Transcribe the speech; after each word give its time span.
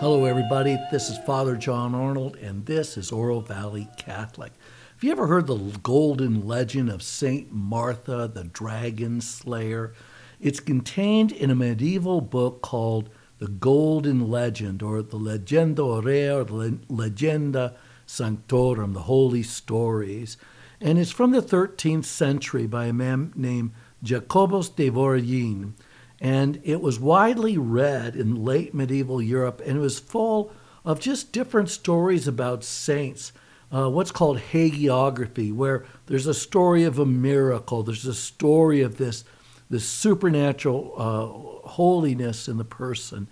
Hello, 0.00 0.26
everybody. 0.26 0.78
This 0.92 1.10
is 1.10 1.18
Father 1.18 1.56
John 1.56 1.92
Arnold, 1.92 2.36
and 2.36 2.64
this 2.66 2.96
is 2.96 3.10
Oro 3.10 3.40
Valley 3.40 3.88
Catholic. 3.96 4.52
Have 4.94 5.02
you 5.02 5.10
ever 5.10 5.26
heard 5.26 5.48
the 5.48 5.56
golden 5.82 6.46
legend 6.46 6.88
of 6.88 7.02
Saint 7.02 7.52
Martha, 7.52 8.30
the 8.32 8.44
dragon 8.44 9.20
slayer? 9.20 9.92
It's 10.40 10.60
contained 10.60 11.32
in 11.32 11.50
a 11.50 11.56
medieval 11.56 12.20
book 12.20 12.62
called 12.62 13.10
The 13.40 13.48
Golden 13.48 14.30
Legend, 14.30 14.84
or 14.84 15.02
the 15.02 15.16
Legenda 15.16 15.82
Aurea, 15.82 16.42
or 16.42 16.44
the 16.44 16.78
Legenda 16.88 17.74
Sanctorum, 18.06 18.92
the 18.92 19.02
Holy 19.02 19.42
Stories. 19.42 20.36
And 20.80 20.96
it's 20.96 21.10
from 21.10 21.32
the 21.32 21.42
13th 21.42 22.04
century 22.04 22.68
by 22.68 22.86
a 22.86 22.92
man 22.92 23.32
named 23.34 23.72
Jacobus 24.04 24.68
de 24.68 24.90
Voragine 24.90 25.72
and 26.20 26.60
it 26.64 26.80
was 26.80 26.98
widely 26.98 27.56
read 27.56 28.16
in 28.16 28.44
late 28.44 28.74
medieval 28.74 29.22
Europe, 29.22 29.62
and 29.64 29.76
it 29.76 29.80
was 29.80 29.98
full 29.98 30.52
of 30.84 31.00
just 31.00 31.32
different 31.32 31.70
stories 31.70 32.26
about 32.26 32.64
saints. 32.64 33.32
Uh, 33.70 33.88
what's 33.88 34.10
called 34.10 34.38
hagiography, 34.38 35.52
where 35.52 35.84
there's 36.06 36.26
a 36.26 36.34
story 36.34 36.84
of 36.84 36.98
a 36.98 37.06
miracle, 37.06 37.82
there's 37.82 38.06
a 38.06 38.14
story 38.14 38.80
of 38.80 38.96
this, 38.96 39.24
this 39.68 39.86
supernatural 39.86 40.94
uh, 40.96 41.68
holiness 41.68 42.48
in 42.48 42.56
the 42.56 42.64
person. 42.64 43.28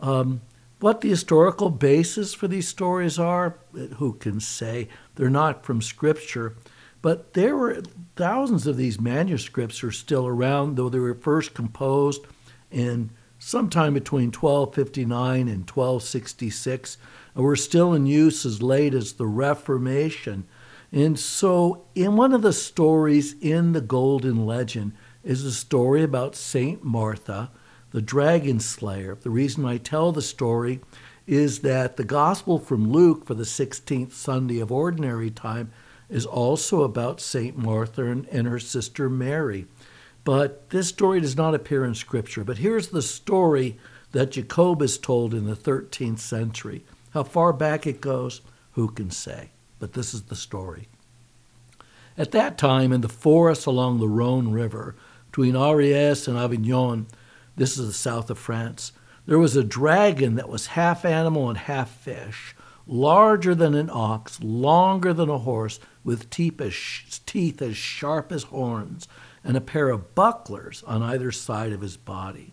Um, 0.00 0.40
what 0.80 1.00
the 1.00 1.08
historical 1.10 1.70
basis 1.70 2.34
for 2.34 2.48
these 2.48 2.68
stories 2.68 3.18
are, 3.18 3.58
who 3.96 4.14
can 4.14 4.40
say? 4.40 4.88
They're 5.14 5.30
not 5.30 5.64
from 5.64 5.80
Scripture. 5.80 6.56
But 7.04 7.34
there 7.34 7.54
were 7.54 7.82
thousands 8.16 8.66
of 8.66 8.78
these 8.78 8.98
manuscripts 8.98 9.84
are 9.84 9.92
still 9.92 10.26
around, 10.26 10.76
though 10.76 10.88
they 10.88 10.98
were 10.98 11.12
first 11.12 11.52
composed 11.52 12.22
in 12.70 13.10
sometime 13.38 13.92
between 13.92 14.32
1259 14.32 15.40
and 15.40 15.68
1266, 15.68 16.96
and 17.34 17.44
were 17.44 17.56
still 17.56 17.92
in 17.92 18.06
use 18.06 18.46
as 18.46 18.62
late 18.62 18.94
as 18.94 19.12
the 19.12 19.26
Reformation. 19.26 20.46
And 20.92 21.18
so, 21.18 21.84
in 21.94 22.16
one 22.16 22.32
of 22.32 22.40
the 22.40 22.54
stories 22.54 23.34
in 23.38 23.74
the 23.74 23.82
Golden 23.82 24.46
Legend 24.46 24.94
is 25.22 25.44
a 25.44 25.52
story 25.52 26.02
about 26.02 26.34
Saint 26.34 26.84
Martha, 26.84 27.50
the 27.90 28.00
dragon 28.00 28.60
slayer. 28.60 29.14
The 29.14 29.28
reason 29.28 29.66
I 29.66 29.76
tell 29.76 30.10
the 30.10 30.22
story 30.22 30.80
is 31.26 31.58
that 31.58 31.98
the 31.98 32.04
Gospel 32.04 32.58
from 32.58 32.90
Luke 32.90 33.26
for 33.26 33.34
the 33.34 33.44
16th 33.44 34.12
Sunday 34.12 34.58
of 34.58 34.72
Ordinary 34.72 35.30
Time 35.30 35.70
is 36.08 36.26
also 36.26 36.82
about 36.82 37.20
St. 37.20 37.56
Martha 37.56 38.04
and, 38.04 38.26
and 38.28 38.46
her 38.46 38.58
sister 38.58 39.08
Mary. 39.08 39.66
But 40.24 40.70
this 40.70 40.88
story 40.88 41.20
does 41.20 41.36
not 41.36 41.54
appear 41.54 41.84
in 41.84 41.94
Scripture. 41.94 42.44
But 42.44 42.58
here's 42.58 42.88
the 42.88 43.02
story 43.02 43.78
that 44.12 44.32
Jacobus 44.32 44.98
told 44.98 45.34
in 45.34 45.46
the 45.46 45.56
13th 45.56 46.18
century. 46.18 46.84
How 47.10 47.24
far 47.24 47.52
back 47.52 47.86
it 47.86 48.00
goes, 48.00 48.40
who 48.72 48.88
can 48.88 49.10
say? 49.10 49.50
But 49.78 49.92
this 49.92 50.14
is 50.14 50.22
the 50.22 50.36
story. 50.36 50.88
At 52.16 52.30
that 52.30 52.58
time, 52.58 52.92
in 52.92 53.00
the 53.00 53.08
forests 53.08 53.66
along 53.66 53.98
the 53.98 54.08
Rhone 54.08 54.52
River, 54.52 54.94
between 55.30 55.54
Ariège 55.54 56.28
and 56.28 56.38
Avignon, 56.38 57.06
this 57.56 57.76
is 57.76 57.88
the 57.88 57.92
south 57.92 58.30
of 58.30 58.38
France, 58.38 58.92
there 59.26 59.38
was 59.38 59.56
a 59.56 59.64
dragon 59.64 60.36
that 60.36 60.48
was 60.48 60.68
half 60.68 61.04
animal 61.04 61.48
and 61.48 61.58
half 61.58 61.90
fish 61.90 62.54
larger 62.86 63.54
than 63.54 63.74
an 63.74 63.90
ox, 63.92 64.40
longer 64.42 65.12
than 65.12 65.28
a 65.28 65.38
horse, 65.38 65.80
with 66.04 66.30
teeth 66.30 66.60
as, 66.60 67.20
teeth 67.26 67.60
as 67.60 67.76
sharp 67.76 68.30
as 68.30 68.44
horns, 68.44 69.08
and 69.42 69.56
a 69.56 69.60
pair 69.60 69.88
of 69.88 70.14
bucklers 70.14 70.84
on 70.86 71.02
either 71.02 71.32
side 71.32 71.72
of 71.72 71.80
his 71.80 71.96
body. 71.96 72.52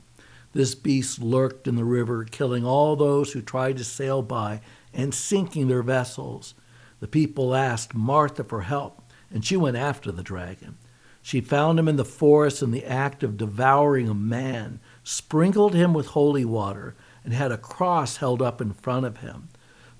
This 0.54 0.76
beast 0.76 1.20
lurked 1.22 1.68
in 1.68 1.76
the 1.76 1.86
river, 1.86 2.24
killing 2.26 2.66
all 2.66 2.96
those 2.96 3.32
who 3.34 3.42
tried 3.42 3.78
to 3.78 3.84
sail 3.84 4.22
by 4.22 4.62
and 4.94 5.14
sinking 5.14 5.68
their 5.68 5.84
vessels. 5.84 6.54
The 7.00 7.08
people 7.08 7.56
asked 7.56 7.96
Martha 7.96 8.44
for 8.44 8.62
help, 8.62 9.02
and 9.32 9.46
she 9.46 9.56
went 9.56 9.78
after 9.78 10.12
the 10.12 10.24
dragon. 10.24 10.78
She 11.22 11.40
found 11.40 11.80
him 11.80 11.88
in 11.88 11.98
the 11.98 12.06
forest 12.06 12.62
in 12.62 12.72
the 12.72 12.86
act 12.86 13.24
of 13.24 13.38
devouring 13.38 14.10
a 14.10 14.14
man, 14.14 14.80
sprinkled 15.04 15.74
him 15.74 15.94
with 15.94 16.08
holy 16.08 16.44
water, 16.44 16.96
and 17.24 17.34
had 17.34 17.52
a 17.52 17.58
cross 17.58 18.18
held 18.18 18.42
up 18.42 18.60
in 18.60 18.74
front 18.74 19.06
of 19.06 19.18
him. 19.18 19.50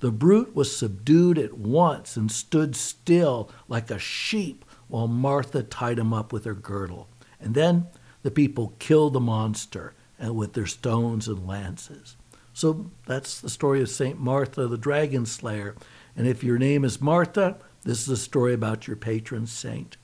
The 0.02 0.12
brute 0.12 0.56
was 0.56 0.76
subdued 0.76 1.38
at 1.38 1.58
once 1.58 2.18
and 2.18 2.32
stood 2.32 2.76
still 2.76 3.52
like 3.68 3.92
a 3.92 4.00
sheep 4.00 4.66
while 4.88 5.08
Martha 5.08 5.62
tied 5.64 6.00
him 6.00 6.12
up 6.12 6.34
with 6.34 6.44
her 6.46 6.56
girdle. 6.56 7.08
And 7.40 7.54
then 7.54 7.88
the 8.24 8.32
people 8.32 8.74
killed 8.80 9.14
the 9.14 9.20
monster 9.20 9.94
and 10.20 10.36
with 10.36 10.54
their 10.54 10.66
stones 10.66 11.28
and 11.28 11.48
lances. 11.48 12.18
So 12.52 12.90
that's 13.06 13.40
the 13.40 13.50
story 13.50 13.80
of 13.82 13.90
St. 13.90 14.20
Martha, 14.20 14.68
the 14.68 14.78
dragon 14.78 15.26
slayer. 15.26 15.76
And 16.16 16.28
if 16.28 16.44
your 16.44 16.58
name 16.58 16.84
is 16.84 17.00
Martha, 17.00 17.58
this 17.84 18.02
is 18.02 18.10
a 18.10 18.18
story 18.18 18.54
about 18.54 18.88
your 18.88 18.98
patron 18.98 19.46
saint. 19.46 19.98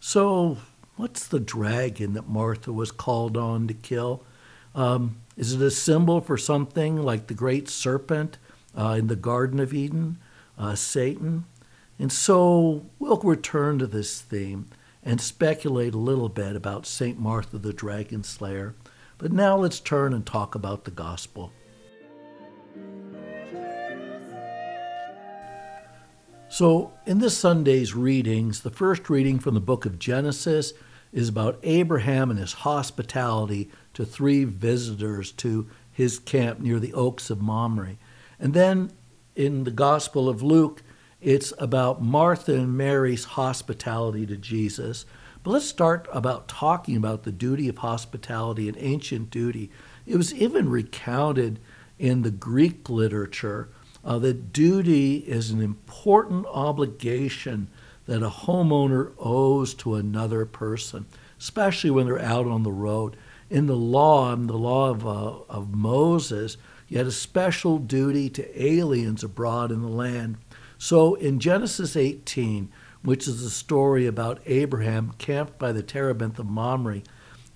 So, 0.00 0.58
what's 0.96 1.26
the 1.26 1.40
dragon 1.40 2.14
that 2.14 2.28
Martha 2.28 2.72
was 2.72 2.90
called 2.90 3.36
on 3.36 3.68
to 3.68 3.74
kill? 3.74 4.24
Um, 4.74 5.16
is 5.36 5.52
it 5.52 5.62
a 5.62 5.70
symbol 5.70 6.20
for 6.20 6.36
something 6.36 7.02
like 7.02 7.26
the 7.26 7.34
great 7.34 7.68
serpent 7.68 8.38
uh, 8.76 8.96
in 8.98 9.06
the 9.06 9.16
Garden 9.16 9.60
of 9.60 9.72
Eden, 9.72 10.18
uh, 10.58 10.74
Satan. 10.74 11.44
And 11.98 12.12
so 12.12 12.86
we'll 12.98 13.18
return 13.18 13.78
to 13.78 13.86
this 13.86 14.20
theme 14.20 14.68
and 15.02 15.20
speculate 15.20 15.94
a 15.94 15.98
little 15.98 16.28
bit 16.28 16.56
about 16.56 16.86
St. 16.86 17.18
Martha 17.18 17.58
the 17.58 17.72
Dragon 17.72 18.24
Slayer. 18.24 18.74
But 19.18 19.32
now 19.32 19.56
let's 19.56 19.80
turn 19.80 20.12
and 20.12 20.24
talk 20.24 20.54
about 20.54 20.84
the 20.84 20.90
gospel. 20.90 21.52
So, 26.48 26.92
in 27.04 27.18
this 27.18 27.36
Sunday's 27.36 27.94
readings, 27.94 28.60
the 28.60 28.70
first 28.70 29.10
reading 29.10 29.40
from 29.40 29.54
the 29.54 29.60
book 29.60 29.86
of 29.86 29.98
Genesis 29.98 30.72
is 31.12 31.28
about 31.28 31.58
Abraham 31.64 32.30
and 32.30 32.38
his 32.38 32.52
hospitality 32.52 33.70
to 33.94 34.04
three 34.04 34.44
visitors 34.44 35.32
to 35.32 35.68
his 35.90 36.18
camp 36.20 36.60
near 36.60 36.78
the 36.78 36.92
oaks 36.92 37.28
of 37.28 37.42
Mamre. 37.42 37.96
And 38.38 38.54
then 38.54 38.92
in 39.34 39.64
the 39.64 39.70
Gospel 39.70 40.28
of 40.28 40.42
Luke, 40.42 40.82
it's 41.20 41.52
about 41.58 42.02
Martha 42.02 42.54
and 42.54 42.76
Mary's 42.76 43.24
hospitality 43.24 44.26
to 44.26 44.36
Jesus. 44.36 45.06
But 45.42 45.52
let's 45.52 45.66
start 45.66 46.08
about 46.12 46.48
talking 46.48 46.96
about 46.96 47.22
the 47.22 47.32
duty 47.32 47.68
of 47.68 47.78
hospitality, 47.78 48.68
an 48.68 48.76
ancient 48.78 49.30
duty. 49.30 49.70
It 50.06 50.16
was 50.16 50.34
even 50.34 50.68
recounted 50.68 51.60
in 51.98 52.22
the 52.22 52.30
Greek 52.30 52.88
literature 52.88 53.68
uh, 54.04 54.18
that 54.18 54.52
duty 54.52 55.16
is 55.18 55.50
an 55.50 55.62
important 55.62 56.46
obligation 56.46 57.68
that 58.06 58.22
a 58.22 58.28
homeowner 58.28 59.12
owes 59.18 59.72
to 59.74 59.94
another 59.94 60.44
person, 60.44 61.06
especially 61.38 61.90
when 61.90 62.06
they're 62.06 62.20
out 62.20 62.46
on 62.46 62.62
the 62.62 62.72
road. 62.72 63.16
In 63.48 63.66
the 63.66 63.76
law, 63.76 64.32
in 64.32 64.46
the 64.46 64.58
law 64.58 64.90
of, 64.90 65.06
uh, 65.06 65.38
of 65.48 65.74
Moses, 65.74 66.56
had 66.92 67.06
a 67.06 67.12
special 67.12 67.78
duty 67.78 68.28
to 68.30 68.62
aliens 68.62 69.24
abroad 69.24 69.72
in 69.72 69.82
the 69.82 69.88
land. 69.88 70.36
So 70.78 71.14
in 71.14 71.40
Genesis 71.40 71.96
18, 71.96 72.70
which 73.02 73.28
is 73.28 73.42
a 73.42 73.50
story 73.50 74.06
about 74.06 74.40
Abraham 74.46 75.14
camped 75.18 75.58
by 75.58 75.72
the 75.72 75.82
terebinth 75.82 76.38
of 76.38 76.48
Mamre, 76.48 77.02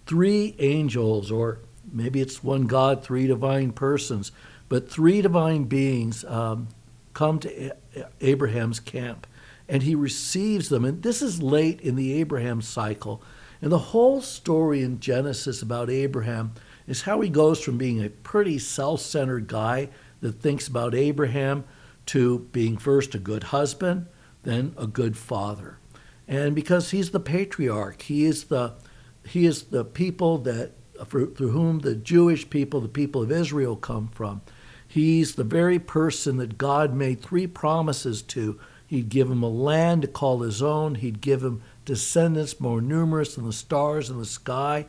three 0.06 0.54
angels, 0.58 1.30
or 1.30 1.60
maybe 1.90 2.20
it's 2.20 2.42
one 2.42 2.66
God, 2.66 3.02
three 3.02 3.26
divine 3.26 3.72
persons, 3.72 4.32
but 4.68 4.90
three 4.90 5.22
divine 5.22 5.64
beings 5.64 6.24
um, 6.24 6.68
come 7.14 7.38
to 7.40 7.74
Abraham's 8.20 8.80
camp 8.80 9.26
and 9.68 9.82
he 9.82 9.94
receives 9.94 10.68
them. 10.68 10.84
And 10.84 11.02
this 11.02 11.20
is 11.20 11.42
late 11.42 11.80
in 11.80 11.96
the 11.96 12.14
Abraham 12.14 12.62
cycle. 12.62 13.22
And 13.60 13.70
the 13.70 13.78
whole 13.78 14.22
story 14.22 14.82
in 14.82 15.00
Genesis 15.00 15.62
about 15.62 15.90
Abraham 15.90 16.52
is 16.88 17.02
how 17.02 17.20
he 17.20 17.28
goes 17.28 17.60
from 17.60 17.78
being 17.78 18.02
a 18.02 18.08
pretty 18.08 18.58
self 18.58 19.00
centered 19.00 19.46
guy 19.46 19.90
that 20.20 20.40
thinks 20.40 20.66
about 20.66 20.94
Abraham 20.94 21.64
to 22.06 22.40
being 22.52 22.76
first 22.76 23.14
a 23.14 23.18
good 23.18 23.44
husband, 23.44 24.06
then 24.42 24.74
a 24.76 24.86
good 24.86 25.16
father. 25.16 25.78
And 26.26 26.54
because 26.54 26.90
he's 26.90 27.10
the 27.10 27.20
patriarch, 27.20 28.02
he 28.02 28.24
is 28.24 28.44
the, 28.44 28.74
he 29.24 29.46
is 29.46 29.64
the 29.64 29.84
people 29.84 30.38
that, 30.38 30.72
through 31.06 31.34
whom 31.34 31.80
the 31.80 31.94
Jewish 31.94 32.48
people, 32.48 32.80
the 32.80 32.88
people 32.88 33.22
of 33.22 33.30
Israel, 33.30 33.76
come 33.76 34.08
from. 34.08 34.40
He's 34.86 35.34
the 35.34 35.44
very 35.44 35.78
person 35.78 36.38
that 36.38 36.56
God 36.56 36.94
made 36.94 37.20
three 37.20 37.46
promises 37.46 38.22
to. 38.22 38.58
He'd 38.86 39.10
give 39.10 39.30
him 39.30 39.42
a 39.42 39.48
land 39.48 40.02
to 40.02 40.08
call 40.08 40.40
his 40.40 40.62
own, 40.62 40.94
he'd 40.96 41.20
give 41.20 41.44
him 41.44 41.60
descendants 41.84 42.58
more 42.58 42.80
numerous 42.80 43.34
than 43.34 43.44
the 43.44 43.52
stars 43.52 44.08
in 44.08 44.18
the 44.18 44.24
sky, 44.24 44.86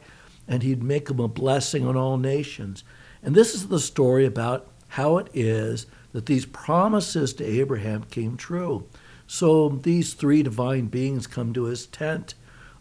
and 0.49 0.63
he'd 0.63 0.83
make 0.83 1.05
them 1.05 1.19
a 1.19 1.27
blessing 1.27 1.85
on 1.85 1.95
all 1.95 2.17
nations. 2.17 2.83
And 3.21 3.35
this 3.35 3.53
is 3.53 3.67
the 3.67 3.79
story 3.79 4.25
about 4.25 4.67
how 4.89 5.19
it 5.19 5.29
is 5.33 5.85
that 6.11 6.25
these 6.25 6.47
promises 6.47 7.33
to 7.35 7.45
Abraham 7.45 8.03
came 8.05 8.35
true. 8.35 8.87
So 9.27 9.69
these 9.69 10.15
three 10.15 10.41
divine 10.41 10.87
beings 10.87 11.27
come 11.27 11.53
to 11.53 11.65
his 11.65 11.85
tent, 11.85 12.33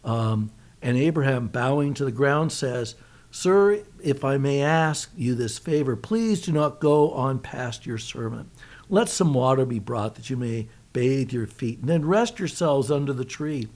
um, 0.03 0.51
and 0.81 0.97
Abraham, 0.97 1.49
bowing 1.49 1.93
to 1.95 2.05
the 2.05 2.13
ground, 2.13 2.53
says, 2.53 2.95
Sir, 3.31 3.83
if 4.03 4.25
I 4.25 4.39
may 4.39 4.63
ask 4.63 5.11
you 5.15 5.35
this 5.35 5.59
favor, 5.59 5.95
please 5.97 6.41
do 6.41 6.53
not 6.53 6.81
go 6.81 7.11
on 7.11 7.41
past 7.41 7.85
your 7.85 7.99
servant. 7.99 8.49
Let 8.89 9.11
some 9.11 9.35
water 9.35 9.67
be 9.67 9.81
brought 9.81 10.15
that 10.15 10.31
you 10.31 10.37
may 10.39 10.69
bathe 10.95 11.33
your 11.33 11.47
feet, 11.47 11.81
and 11.81 11.89
then 11.89 12.07
rest 12.07 12.39
yourselves 12.39 12.91
under 12.91 13.13
the 13.13 13.27
tree. 13.27 13.69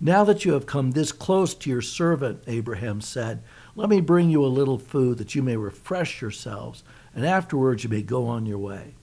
Now 0.00 0.24
that 0.24 0.44
you 0.44 0.52
have 0.52 0.66
come 0.66 0.92
this 0.92 1.10
close 1.12 1.54
to 1.54 1.70
your 1.70 1.82
servant, 1.82 2.44
Abraham 2.46 3.00
said, 3.00 3.42
let 3.78 3.90
me 3.90 4.00
bring 4.00 4.28
you 4.28 4.44
a 4.44 4.48
little 4.48 4.76
food 4.76 5.18
that 5.18 5.36
you 5.36 5.42
may 5.44 5.56
refresh 5.56 6.20
yourselves, 6.20 6.82
and 7.14 7.24
afterwards 7.24 7.84
you 7.84 7.90
may 7.90 8.02
go 8.02 8.26
on 8.26 8.44
your 8.44 8.58
way. 8.58 8.96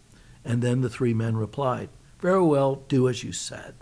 And 0.43 0.61
then 0.61 0.81
the 0.81 0.89
three 0.89 1.13
men 1.13 1.37
replied, 1.37 1.87
Very 2.19 2.41
well, 2.41 2.83
do 2.89 3.07
as 3.07 3.23
you 3.23 3.31
said. 3.31 3.75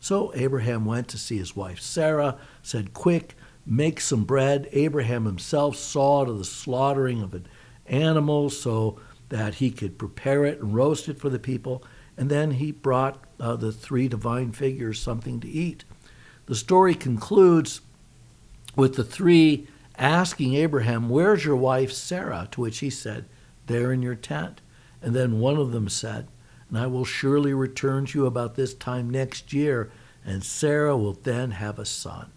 So 0.00 0.32
Abraham 0.34 0.84
went 0.84 1.06
to 1.06 1.18
see 1.18 1.38
his 1.38 1.54
wife 1.54 1.78
Sarah, 1.78 2.36
said, 2.64 2.94
Quick, 2.94 3.36
make 3.64 4.00
some 4.00 4.24
bread. 4.24 4.68
Abraham 4.72 5.24
himself 5.24 5.76
saw 5.76 6.24
to 6.24 6.32
the 6.32 6.44
slaughtering 6.44 7.22
of 7.22 7.32
an 7.32 7.46
animal 7.86 8.50
so 8.50 8.98
that 9.28 9.54
he 9.54 9.70
could 9.70 9.98
prepare 9.98 10.44
it 10.44 10.58
and 10.58 10.74
roast 10.74 11.08
it 11.08 11.20
for 11.20 11.28
the 11.28 11.38
people. 11.38 11.84
And 12.16 12.28
then 12.28 12.50
he 12.50 12.72
brought 12.72 13.22
uh, 13.38 13.54
the 13.54 13.70
three 13.70 14.08
divine 14.08 14.50
figures 14.50 14.98
something 15.00 15.38
to 15.38 15.48
eat. 15.48 15.84
The 16.50 16.56
story 16.56 16.96
concludes 16.96 17.80
with 18.74 18.96
the 18.96 19.04
three 19.04 19.68
asking 19.96 20.54
Abraham, 20.54 21.08
Where's 21.08 21.44
your 21.44 21.54
wife 21.54 21.92
Sarah? 21.92 22.48
To 22.50 22.62
which 22.62 22.80
he 22.80 22.90
said, 22.90 23.26
There 23.66 23.92
in 23.92 24.02
your 24.02 24.16
tent. 24.16 24.60
And 25.00 25.14
then 25.14 25.38
one 25.38 25.58
of 25.58 25.70
them 25.70 25.88
said, 25.88 26.26
And 26.68 26.76
I 26.76 26.88
will 26.88 27.04
surely 27.04 27.54
return 27.54 28.06
to 28.06 28.18
you 28.18 28.26
about 28.26 28.56
this 28.56 28.74
time 28.74 29.08
next 29.08 29.52
year, 29.52 29.92
and 30.24 30.42
Sarah 30.42 30.96
will 30.96 31.12
then 31.12 31.52
have 31.52 31.78
a 31.78 31.86
son. 31.86 32.32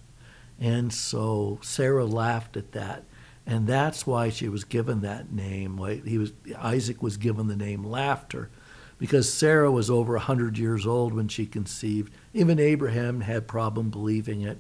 And 0.60 0.94
so 0.94 1.58
Sarah 1.64 2.06
laughed 2.06 2.56
at 2.56 2.74
that. 2.74 3.06
And 3.48 3.66
that's 3.66 4.06
why 4.06 4.30
she 4.30 4.48
was 4.48 4.64
given 4.64 5.02
that 5.02 5.32
name. 5.32 5.80
He 6.06 6.20
was, 6.20 6.34
Isaac 6.60 7.02
was 7.02 7.18
given 7.18 7.48
the 7.48 7.56
name 7.56 7.84
Laughter 7.84 8.52
because 9.04 9.30
Sarah 9.30 9.70
was 9.70 9.90
over 9.90 10.14
100 10.14 10.58
years 10.58 10.88
old 10.88 11.12
when 11.12 11.28
she 11.28 11.46
conceived. 11.46 12.14
Even 12.34 12.58
Abraham 12.58 13.20
had 13.20 13.50
problem 13.50 13.90
believing 13.90 14.40
it. 14.40 14.60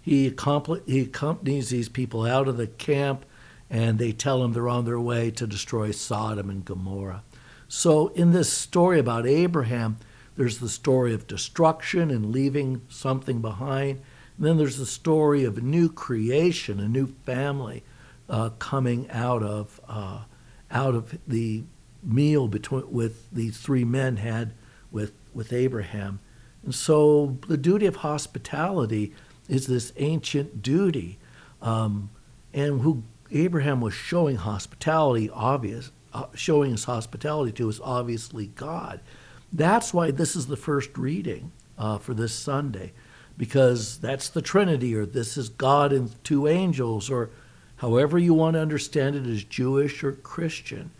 He, 0.00 0.28
accompli- 0.28 0.82
he 0.86 1.00
accompanies 1.00 1.70
these 1.70 1.88
people 1.88 2.24
out 2.24 2.46
of 2.46 2.56
the 2.56 2.68
camp 2.68 3.24
and 3.68 3.98
they 3.98 4.12
tell 4.12 4.44
him 4.44 4.52
they're 4.52 4.68
on 4.68 4.84
their 4.84 5.00
way 5.00 5.32
to 5.32 5.44
destroy 5.44 5.90
Sodom 5.90 6.48
and 6.50 6.64
Gomorrah. 6.64 7.24
So, 7.66 8.08
in 8.14 8.30
this 8.30 8.52
story 8.52 9.00
about 9.00 9.26
Abraham, 9.26 9.96
there's 10.36 10.58
the 10.58 10.68
story 10.68 11.12
of 11.12 11.26
destruction 11.26 12.12
and 12.12 12.30
leaving 12.30 12.82
something 12.88 13.40
behind. 13.40 14.02
And 14.36 14.46
then 14.46 14.56
there's 14.56 14.78
the 14.78 14.86
story 14.86 15.42
of 15.42 15.58
a 15.58 15.62
new 15.62 15.90
creation, 15.90 16.78
a 16.78 16.86
new 16.86 17.08
family 17.26 17.82
uh, 18.28 18.50
coming 18.50 19.10
out 19.10 19.42
of, 19.42 19.80
uh, 19.88 20.20
out 20.70 20.94
of 20.94 21.18
the 21.26 21.64
meal 22.02 22.48
between, 22.48 22.90
with 22.92 23.30
these 23.30 23.58
three 23.58 23.84
men 23.84 24.16
had 24.16 24.52
with, 24.90 25.12
with 25.34 25.52
Abraham. 25.52 26.20
And 26.64 26.74
so 26.74 27.38
the 27.48 27.56
duty 27.56 27.86
of 27.86 27.96
hospitality 27.96 29.14
is 29.48 29.66
this 29.66 29.92
ancient 29.96 30.62
duty. 30.62 31.18
Um, 31.62 32.10
and 32.52 32.80
who 32.80 33.02
Abraham 33.30 33.80
was 33.80 33.94
showing 33.94 34.36
hospitality, 34.36 35.30
obvious, 35.30 35.90
uh, 36.12 36.26
showing 36.34 36.72
his 36.72 36.84
hospitality 36.84 37.52
to 37.52 37.68
is 37.68 37.80
obviously 37.82 38.48
God. 38.48 39.00
That's 39.52 39.94
why 39.94 40.10
this 40.10 40.36
is 40.36 40.46
the 40.46 40.56
first 40.56 40.96
reading 40.96 41.52
uh, 41.78 41.98
for 41.98 42.14
this 42.14 42.32
Sunday, 42.32 42.92
because 43.36 43.98
that's 43.98 44.28
the 44.28 44.42
Trinity, 44.42 44.94
or 44.94 45.06
this 45.06 45.36
is 45.36 45.48
God 45.48 45.92
and 45.92 46.22
two 46.24 46.46
angels, 46.46 47.10
or 47.10 47.30
however 47.76 48.18
you 48.18 48.34
want 48.34 48.54
to 48.54 48.60
understand 48.60 49.16
it 49.16 49.26
as 49.26 49.44
Jewish 49.44 50.02
or 50.04 50.12
Christian. 50.12 50.90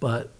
But 0.00 0.32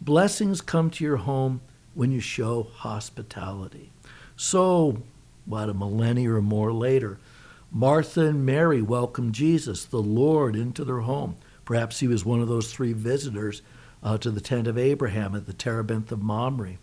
blessings 0.00 0.60
come 0.60 0.90
to 0.90 1.04
your 1.04 1.18
home 1.18 1.60
when 1.94 2.12
you 2.12 2.20
show 2.20 2.64
hospitality. 2.74 3.90
So, 4.36 5.02
about 5.46 5.70
a 5.70 5.74
millennia 5.74 6.32
or 6.32 6.42
more 6.42 6.72
later, 6.72 7.18
Martha 7.70 8.26
and 8.26 8.46
Mary 8.46 8.80
welcomed 8.80 9.34
Jesus, 9.34 9.84
the 9.84 10.02
Lord, 10.02 10.56
into 10.56 10.84
their 10.84 11.00
home. 11.00 11.36
Perhaps 11.64 12.00
he 12.00 12.08
was 12.08 12.24
one 12.24 12.40
of 12.40 12.48
those 12.48 12.72
three 12.72 12.92
visitors 12.92 13.62
uh, 14.02 14.16
to 14.18 14.30
the 14.30 14.40
tent 14.40 14.66
of 14.66 14.78
Abraham 14.78 15.34
at 15.34 15.46
the 15.46 15.52
Terebinth 15.52 16.10
of 16.12 16.22
Mamre. 16.22 16.78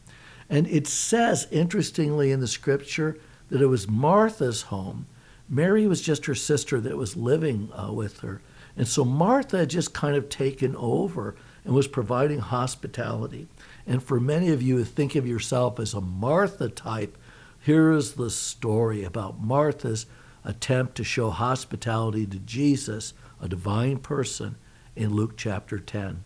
And 0.49 0.67
it 0.67 0.85
says, 0.85 1.47
interestingly, 1.49 2.31
in 2.31 2.39
the 2.39 2.47
scripture, 2.47 3.17
that 3.49 3.61
it 3.61 3.67
was 3.67 3.87
Martha's 3.87 4.63
home. 4.63 5.07
Mary 5.49 5.87
was 5.87 6.01
just 6.01 6.25
her 6.25 6.35
sister 6.35 6.79
that 6.81 6.97
was 6.97 7.15
living 7.15 7.71
uh, 7.73 7.91
with 7.91 8.19
her. 8.19 8.41
And 8.77 8.87
so 8.87 9.05
Martha 9.05 9.59
had 9.59 9.69
just 9.69 9.93
kind 9.93 10.15
of 10.15 10.29
taken 10.29 10.75
over 10.75 11.35
and 11.65 11.73
was 11.73 11.87
providing 11.87 12.39
hospitality. 12.39 13.47
And 13.85 14.01
for 14.01 14.19
many 14.19 14.49
of 14.49 14.61
you 14.61 14.77
who 14.77 14.83
think 14.83 15.15
of 15.15 15.27
yourself 15.27 15.79
as 15.79 15.93
a 15.93 16.01
Martha 16.01 16.69
type, 16.69 17.17
here 17.59 17.91
is 17.91 18.13
the 18.13 18.29
story 18.29 19.03
about 19.03 19.41
Martha's 19.41 20.05
attempt 20.43 20.95
to 20.95 21.03
show 21.03 21.31
hospitality 21.31 22.27
to 22.27 22.37
Jesus, 22.37 23.13
a 23.41 23.49
divine 23.49 23.97
person, 23.97 24.55
in 24.95 25.13
Luke 25.13 25.33
chapter 25.35 25.79
10. 25.79 26.23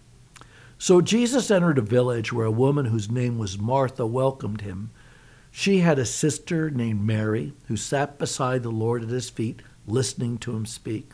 So 0.78 1.02
Jesus 1.02 1.50
entered 1.50 1.78
a 1.78 1.82
village 1.82 2.32
where 2.32 2.46
a 2.46 2.52
woman 2.52 2.86
whose 2.86 3.10
name 3.10 3.38
was 3.38 3.58
Martha 3.58 4.06
welcomed 4.06 4.62
him. 4.62 4.92
She 5.52 5.80
had 5.80 5.98
a 5.98 6.06
sister 6.06 6.70
named 6.70 7.02
Mary 7.02 7.54
who 7.68 7.76
sat 7.76 8.18
beside 8.20 8.64
the 8.64 8.70
Lord 8.70 9.04
at 9.04 9.10
his 9.10 9.30
feet, 9.30 9.62
listening 9.88 10.38
to 10.40 10.56
him 10.56 10.66
speak. 10.66 11.12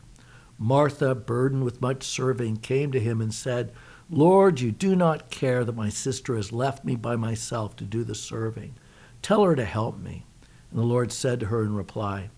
Martha, 0.57 1.15
burdened 1.15 1.63
with 1.63 1.81
much 1.81 2.03
serving, 2.03 2.57
came 2.57 2.91
to 2.91 2.99
him 2.99 3.21
and 3.21 3.33
said, 3.33 3.71
Lord, 4.09 4.59
you 4.59 4.71
do 4.71 4.95
not 4.95 5.31
care 5.31 5.65
that 5.65 5.75
my 5.75 5.89
sister 5.89 6.35
has 6.35 6.51
left 6.51 6.85
me 6.85 6.95
by 6.95 7.15
myself 7.15 7.75
to 7.77 7.83
do 7.83 8.03
the 8.03 8.13
serving. 8.13 8.75
Tell 9.21 9.43
her 9.43 9.55
to 9.55 9.65
help 9.65 9.97
me. 9.97 10.25
And 10.69 10.79
the 10.79 10.85
Lord 10.85 11.11
said 11.11 11.39
to 11.39 11.47
her 11.47 11.63
in 11.63 11.73
reply, 11.73 12.29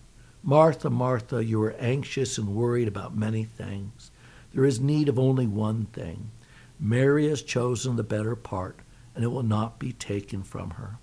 Martha, 0.42 0.88
Martha, 0.88 1.44
you 1.44 1.62
are 1.62 1.74
anxious 1.78 2.38
and 2.38 2.54
worried 2.54 2.88
about 2.88 3.16
many 3.16 3.44
things. 3.44 4.10
There 4.54 4.64
is 4.64 4.80
need 4.80 5.10
of 5.10 5.18
only 5.18 5.46
one 5.46 5.86
thing. 5.86 6.30
Mary 6.80 7.28
has 7.28 7.42
chosen 7.42 7.96
the 7.96 8.02
better 8.02 8.34
part, 8.34 8.78
and 9.14 9.22
it 9.22 9.28
will 9.28 9.42
not 9.42 9.78
be 9.78 9.92
taken 9.92 10.42
from 10.42 10.70
her. 10.70 10.98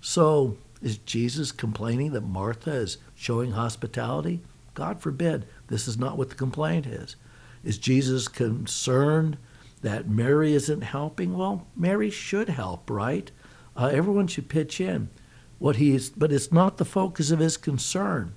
So, 0.00 0.58
is 0.82 0.98
Jesus 0.98 1.52
complaining 1.52 2.12
that 2.12 2.22
Martha 2.22 2.72
is 2.72 2.98
showing 3.14 3.52
hospitality? 3.52 4.42
God 4.74 5.00
forbid. 5.00 5.46
This 5.68 5.88
is 5.88 5.96
not 5.96 6.18
what 6.18 6.28
the 6.28 6.34
complaint 6.34 6.86
is. 6.86 7.16
Is 7.64 7.78
Jesus 7.78 8.28
concerned 8.28 9.38
that 9.82 10.08
Mary 10.08 10.54
isn't 10.54 10.82
helping? 10.82 11.36
Well, 11.36 11.66
Mary 11.76 12.10
should 12.10 12.48
help, 12.48 12.88
right? 12.88 13.30
Uh, 13.76 13.90
everyone 13.92 14.26
should 14.26 14.48
pitch 14.48 14.80
in 14.80 15.10
what 15.58 15.76
he's, 15.76 16.10
but 16.10 16.32
it's 16.32 16.50
not 16.50 16.78
the 16.78 16.84
focus 16.84 17.30
of 17.30 17.38
his 17.38 17.56
concern. 17.56 18.34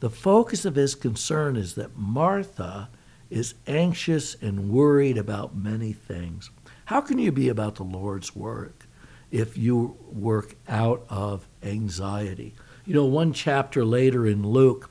The 0.00 0.08
focus 0.08 0.64
of 0.64 0.74
his 0.74 0.94
concern 0.94 1.56
is 1.56 1.74
that 1.74 1.98
Martha 1.98 2.88
is 3.28 3.54
anxious 3.66 4.34
and 4.40 4.70
worried 4.70 5.18
about 5.18 5.54
many 5.54 5.92
things. 5.92 6.50
How 6.86 7.02
can 7.02 7.18
you 7.18 7.30
be 7.30 7.50
about 7.50 7.74
the 7.74 7.82
Lord's 7.82 8.34
work 8.34 8.86
if 9.30 9.56
you 9.56 9.98
work 10.10 10.56
out 10.66 11.04
of 11.10 11.46
anxiety? 11.62 12.54
You 12.86 12.94
know, 12.94 13.04
one 13.04 13.34
chapter 13.34 13.84
later 13.84 14.26
in 14.26 14.42
Luke, 14.42 14.90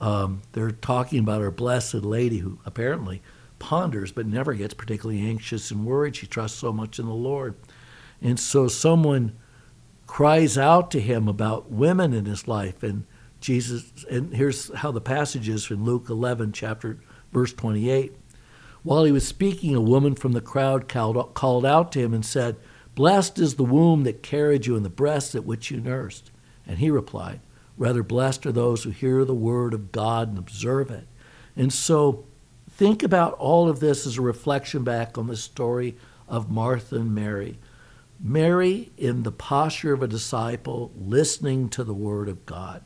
um, 0.00 0.42
they're 0.52 0.70
talking 0.70 1.18
about 1.18 1.42
our 1.42 1.50
Blessed 1.50 1.94
Lady 1.94 2.38
who 2.38 2.60
apparently 2.64 3.20
ponders 3.58 4.12
but 4.12 4.26
never 4.26 4.54
gets 4.54 4.74
particularly 4.74 5.26
anxious 5.26 5.70
and 5.70 5.84
worried. 5.84 6.16
She 6.16 6.26
trusts 6.26 6.58
so 6.58 6.72
much 6.72 6.98
in 6.98 7.06
the 7.06 7.14
Lord. 7.14 7.54
And 8.20 8.38
so 8.38 8.68
someone 8.68 9.36
cries 10.06 10.56
out 10.56 10.90
to 10.92 11.00
him 11.00 11.28
about 11.28 11.70
women 11.70 12.12
in 12.12 12.24
his 12.24 12.46
life. 12.48 12.82
And 12.82 13.04
Jesus, 13.40 14.04
and 14.10 14.34
here's 14.34 14.72
how 14.74 14.90
the 14.92 15.00
passage 15.00 15.48
is 15.48 15.70
in 15.70 15.84
Luke 15.84 16.08
11, 16.08 16.52
chapter 16.52 16.98
verse 17.32 17.52
28. 17.52 18.14
While 18.82 19.04
he 19.04 19.12
was 19.12 19.26
speaking, 19.26 19.74
a 19.74 19.80
woman 19.80 20.14
from 20.14 20.32
the 20.32 20.40
crowd 20.40 20.88
called 20.88 21.66
out 21.66 21.92
to 21.92 22.00
him 22.00 22.14
and 22.14 22.24
said, 22.24 22.56
Blessed 22.94 23.38
is 23.38 23.56
the 23.56 23.64
womb 23.64 24.04
that 24.04 24.22
carried 24.22 24.66
you 24.66 24.76
and 24.76 24.84
the 24.84 24.90
breast 24.90 25.34
at 25.34 25.44
which 25.44 25.70
you 25.70 25.80
nursed. 25.80 26.30
And 26.66 26.78
he 26.78 26.90
replied, 26.90 27.40
Rather 27.76 28.02
blessed 28.02 28.46
are 28.46 28.52
those 28.52 28.84
who 28.84 28.90
hear 28.90 29.24
the 29.24 29.34
word 29.34 29.74
of 29.74 29.92
God 29.92 30.28
and 30.28 30.38
observe 30.38 30.90
it. 30.90 31.06
And 31.56 31.72
so 31.72 32.24
think 32.76 33.02
about 33.02 33.32
all 33.34 33.68
of 33.68 33.80
this 33.80 34.06
as 34.06 34.18
a 34.18 34.22
reflection 34.22 34.84
back 34.84 35.16
on 35.16 35.26
the 35.26 35.36
story 35.36 35.96
of 36.28 36.50
Martha 36.50 36.96
and 36.96 37.14
Mary. 37.14 37.58
Mary 38.20 38.92
in 38.98 39.22
the 39.22 39.32
posture 39.32 39.94
of 39.94 40.02
a 40.02 40.08
disciple, 40.08 40.92
listening 40.94 41.70
to 41.70 41.82
the 41.82 41.94
Word 41.94 42.28
of 42.28 42.44
God. 42.44 42.84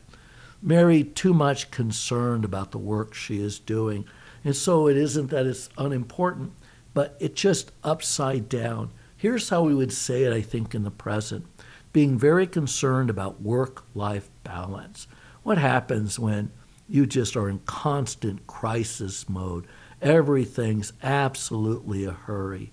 Mary 0.61 1.03
too 1.03 1.33
much 1.33 1.71
concerned 1.71 2.45
about 2.45 2.71
the 2.71 2.77
work 2.77 3.13
she 3.13 3.41
is 3.41 3.59
doing. 3.59 4.05
And 4.45 4.55
so 4.55 4.87
it 4.87 4.95
isn't 4.95 5.29
that 5.29 5.45
it's 5.45 5.69
unimportant, 5.77 6.53
but 6.93 7.17
it's 7.19 7.41
just 7.41 7.71
upside 7.83 8.47
down. 8.47 8.91
Here's 9.17 9.49
how 9.49 9.63
we 9.63 9.75
would 9.75 9.91
say 9.91 10.23
it, 10.23 10.33
I 10.33 10.41
think, 10.41 10.73
in 10.73 10.83
the 10.83 10.91
present 10.91 11.45
being 11.93 12.17
very 12.17 12.47
concerned 12.47 13.09
about 13.09 13.41
work 13.41 13.83
life 13.93 14.29
balance. 14.45 15.07
What 15.43 15.57
happens 15.57 16.17
when 16.17 16.51
you 16.87 17.05
just 17.05 17.35
are 17.35 17.49
in 17.49 17.59
constant 17.59 18.47
crisis 18.47 19.27
mode? 19.27 19.67
Everything's 20.01 20.93
absolutely 21.03 22.05
a 22.05 22.11
hurry. 22.11 22.71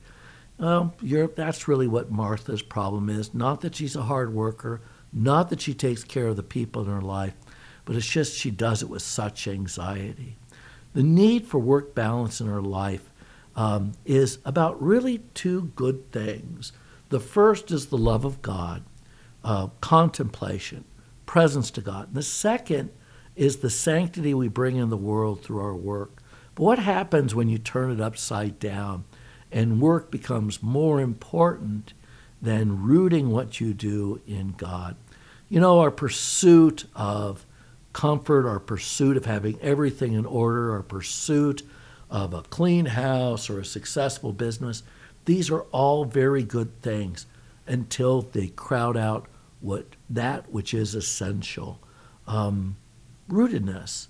Well, 0.59 0.95
that's 1.37 1.69
really 1.69 1.87
what 1.87 2.11
Martha's 2.11 2.63
problem 2.63 3.09
is. 3.09 3.33
Not 3.33 3.61
that 3.61 3.77
she's 3.77 3.95
a 3.95 4.03
hard 4.03 4.35
worker, 4.35 4.81
not 5.13 5.51
that 5.51 5.61
she 5.61 5.75
takes 5.75 6.03
care 6.05 6.27
of 6.27 6.37
the 6.37 6.43
people 6.43 6.83
in 6.83 6.89
her 6.89 7.01
life, 7.01 7.35
but 7.85 7.97
it's 7.97 8.07
just 8.07 8.37
she 8.37 8.51
does 8.51 8.83
it 8.83 8.89
with 8.89 9.03
such 9.03 9.47
anxiety. 9.47 10.37
The 10.95 11.03
need 11.03 11.47
for 11.47 11.59
work 11.59 11.95
balance 11.95 12.41
in 12.41 12.47
her 12.49 12.63
life 12.63 13.11
um, 13.55 13.93
is 14.05 14.39
about 14.45 14.83
really 14.83 15.19
two 15.35 15.73
good 15.77 16.11
things. 16.13 16.73
The 17.09 17.21
first 17.21 17.71
is 17.71 17.87
the 17.87 17.99
love 17.99 18.25
of 18.25 18.43
God, 18.43 18.83
uh, 19.45 19.69
contemplation, 19.81 20.85
presence 21.27 21.71
to 21.73 21.81
God. 21.81 22.09
And 22.09 22.17
the 22.17 22.23
second 22.23 22.91
is 23.37 23.59
the 23.59 23.71
sanctity 23.71 24.35
we 24.35 24.49
bring 24.49 24.77
in 24.77 24.91
the 24.91 24.97
world 24.97 25.43
through 25.43 25.61
our 25.61 25.75
work. 25.75 26.18
But 26.59 26.65
what 26.65 26.79
happens 26.81 27.37
when 27.37 27.49
you 27.49 27.57
turn 27.57 27.93
it 27.93 28.01
upside 28.01 28.59
down 28.59 29.05
and 29.53 29.81
work 29.81 30.11
becomes 30.11 30.61
more 30.61 31.01
important 31.01 31.93
than 32.43 32.83
rooting 32.83 33.31
what 33.31 33.61
you 33.61 33.73
do 33.73 34.21
in 34.27 34.55
God? 34.57 34.97
You 35.49 35.61
know, 35.61 35.79
our 35.79 35.93
pursuit 35.93 36.87
of 36.97 37.47
comfort, 37.93 38.45
our 38.45 38.59
pursuit 38.59 39.17
of 39.17 39.25
having 39.25 39.57
everything 39.61 40.15
in 40.15 40.27
order, 40.27 40.73
our 40.73 40.83
pursuit 40.83 41.63
of 42.11 42.35
a 42.35 42.43
clean 42.43 42.87
house 42.87 43.49
or 43.49 43.61
a 43.61 43.65
successful 43.65 44.33
business, 44.33 44.83
these 45.27 45.53
are 45.53 45.63
all 45.71 46.07
very 46.07 46.43
good 46.43 46.83
things 46.83 47.27
until 47.69 48.21
they 48.21 48.49
crowd 48.49 48.97
out 48.97 49.27
what 49.61 49.95
that 50.11 50.51
which 50.51 50.75
is 50.75 50.97
essential. 50.97 51.79
Um, 52.27 52.79
rootedness 53.31 54.09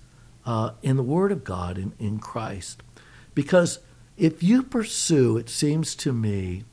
uh, 0.49 0.71
in 0.81 0.97
the 0.97 1.03
Word 1.03 1.31
of 1.31 1.45
God, 1.45 1.77
in, 1.77 1.93
in 1.99 2.19
Christ. 2.19 2.83
Because 3.35 3.81
if 4.17 4.43
you 4.43 4.63
pursue, 4.63 5.37
it 5.37 5.51
seems 5.51 5.95
to 5.97 6.11
me, 6.11 6.65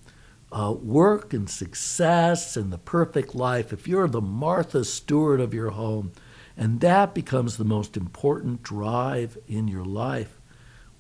uh, 0.50 0.74
work 0.82 1.34
and 1.34 1.50
success 1.50 2.55
and 2.55 2.72
the 2.72 2.77
perfect 2.77 3.36
life, 3.36 3.74
if 3.74 3.86
you're 3.86 4.08
the 4.08 4.22
Martha 4.22 4.86
Stewart 4.86 5.41
of 5.41 5.53
your 5.53 5.72
home, 5.72 6.13
and 6.55 6.79
that 6.79 7.13
becomes 7.13 7.58
the 7.58 7.65
most 7.65 7.98
important 7.98 8.63
drive 8.63 9.38
in 9.46 9.67
your 9.67 9.84
life, 9.84 10.39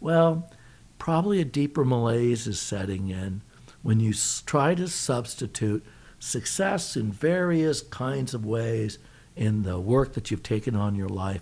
well, 0.01 0.51
probably 0.99 1.39
a 1.39 1.45
deeper 1.45 1.85
malaise 1.85 2.45
is 2.45 2.59
setting 2.59 3.09
in 3.09 3.41
when 3.83 4.01
you 4.01 4.13
try 4.45 4.75
to 4.75 4.89
substitute 4.89 5.81
success 6.19 6.97
in 6.97 7.09
various 7.09 7.79
kinds 7.79 8.33
of 8.33 8.45
ways 8.45 8.99
in 9.33 9.63
the 9.63 9.79
work 9.79 10.11
that 10.11 10.29
you've 10.29 10.43
taken 10.43 10.75
on 10.75 10.93
your 10.93 11.07
life 11.07 11.41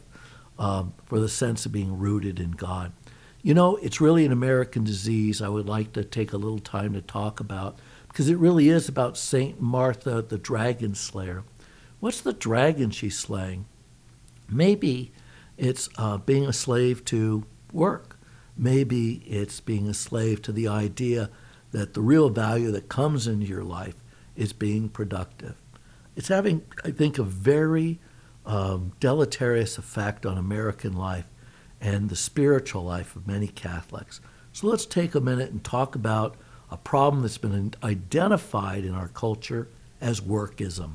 um, 0.58 0.94
for 1.06 1.20
the 1.20 1.30
sense 1.30 1.66
of 1.66 1.72
being 1.72 1.98
rooted 1.98 2.40
in 2.40 2.52
God. 2.52 2.92
You 3.42 3.54
know, 3.54 3.76
it's 3.78 4.00
really 4.00 4.26
an 4.26 4.32
American 4.32 4.84
disease 4.84 5.42
I 5.42 5.50
would 5.50 5.68
like 5.68 5.94
to 5.94 6.04
take 6.04 6.32
a 6.32 6.38
little 6.38 6.60
time 6.60 6.94
to 6.94 7.02
talk 7.02 7.40
about 7.40 7.78
because 8.08 8.30
it 8.30 8.38
really 8.38 8.70
is 8.70 8.88
about 8.88 9.18
St. 9.18 9.60
Martha, 9.60 10.22
the 10.22 10.38
dragon 10.38 10.96
slayer. 10.96 11.44
What's 12.00 12.22
the 12.22 12.34
dragon 12.34 12.92
she's 12.92 13.18
slaying? 13.18 13.66
Maybe 14.50 15.12
it's 15.58 15.90
uh, 15.98 16.18
being 16.18 16.46
a 16.46 16.54
slave 16.54 17.04
to 17.06 17.46
work. 17.72 18.20
Maybe 18.56 19.24
it's 19.26 19.60
being 19.60 19.88
a 19.88 19.94
slave 19.94 20.42
to 20.44 20.52
the 20.52 20.68
idea 20.68 21.30
that 21.72 21.96
the 21.96 22.02
real 22.02 22.30
value 22.30 22.72
that 22.72 22.88
comes 22.88 23.28
into 23.28 23.48
your 23.48 23.64
life 23.64 23.96
is 24.36 24.54
being 24.54 24.90
productive. 24.90 25.56
It's 26.16 26.28
having, 26.28 26.62
I 26.86 26.92
think, 26.92 27.18
a 27.18 27.24
very 27.24 28.00
um, 28.46 28.94
deleterious 29.00 29.78
effect 29.78 30.26
on 30.26 30.38
American 30.38 30.94
life 30.94 31.28
and 31.80 32.10
the 32.10 32.16
spiritual 32.16 32.84
life 32.84 33.16
of 33.16 33.28
many 33.28 33.48
Catholics. 33.48 34.22
So 34.52 34.68
let's 34.68 34.86
take 34.86 35.16
a 35.16 35.20
minute 35.20 35.52
and 35.52 35.64
talk 35.64 35.96
about 35.96 36.36
a 36.72 36.78
problem 36.78 37.22
that's 37.22 37.38
been 37.38 37.74
identified 37.84 38.86
in 38.86 38.94
our 38.94 39.08
culture 39.08 39.68
as 40.02 40.22
workism. 40.22 40.94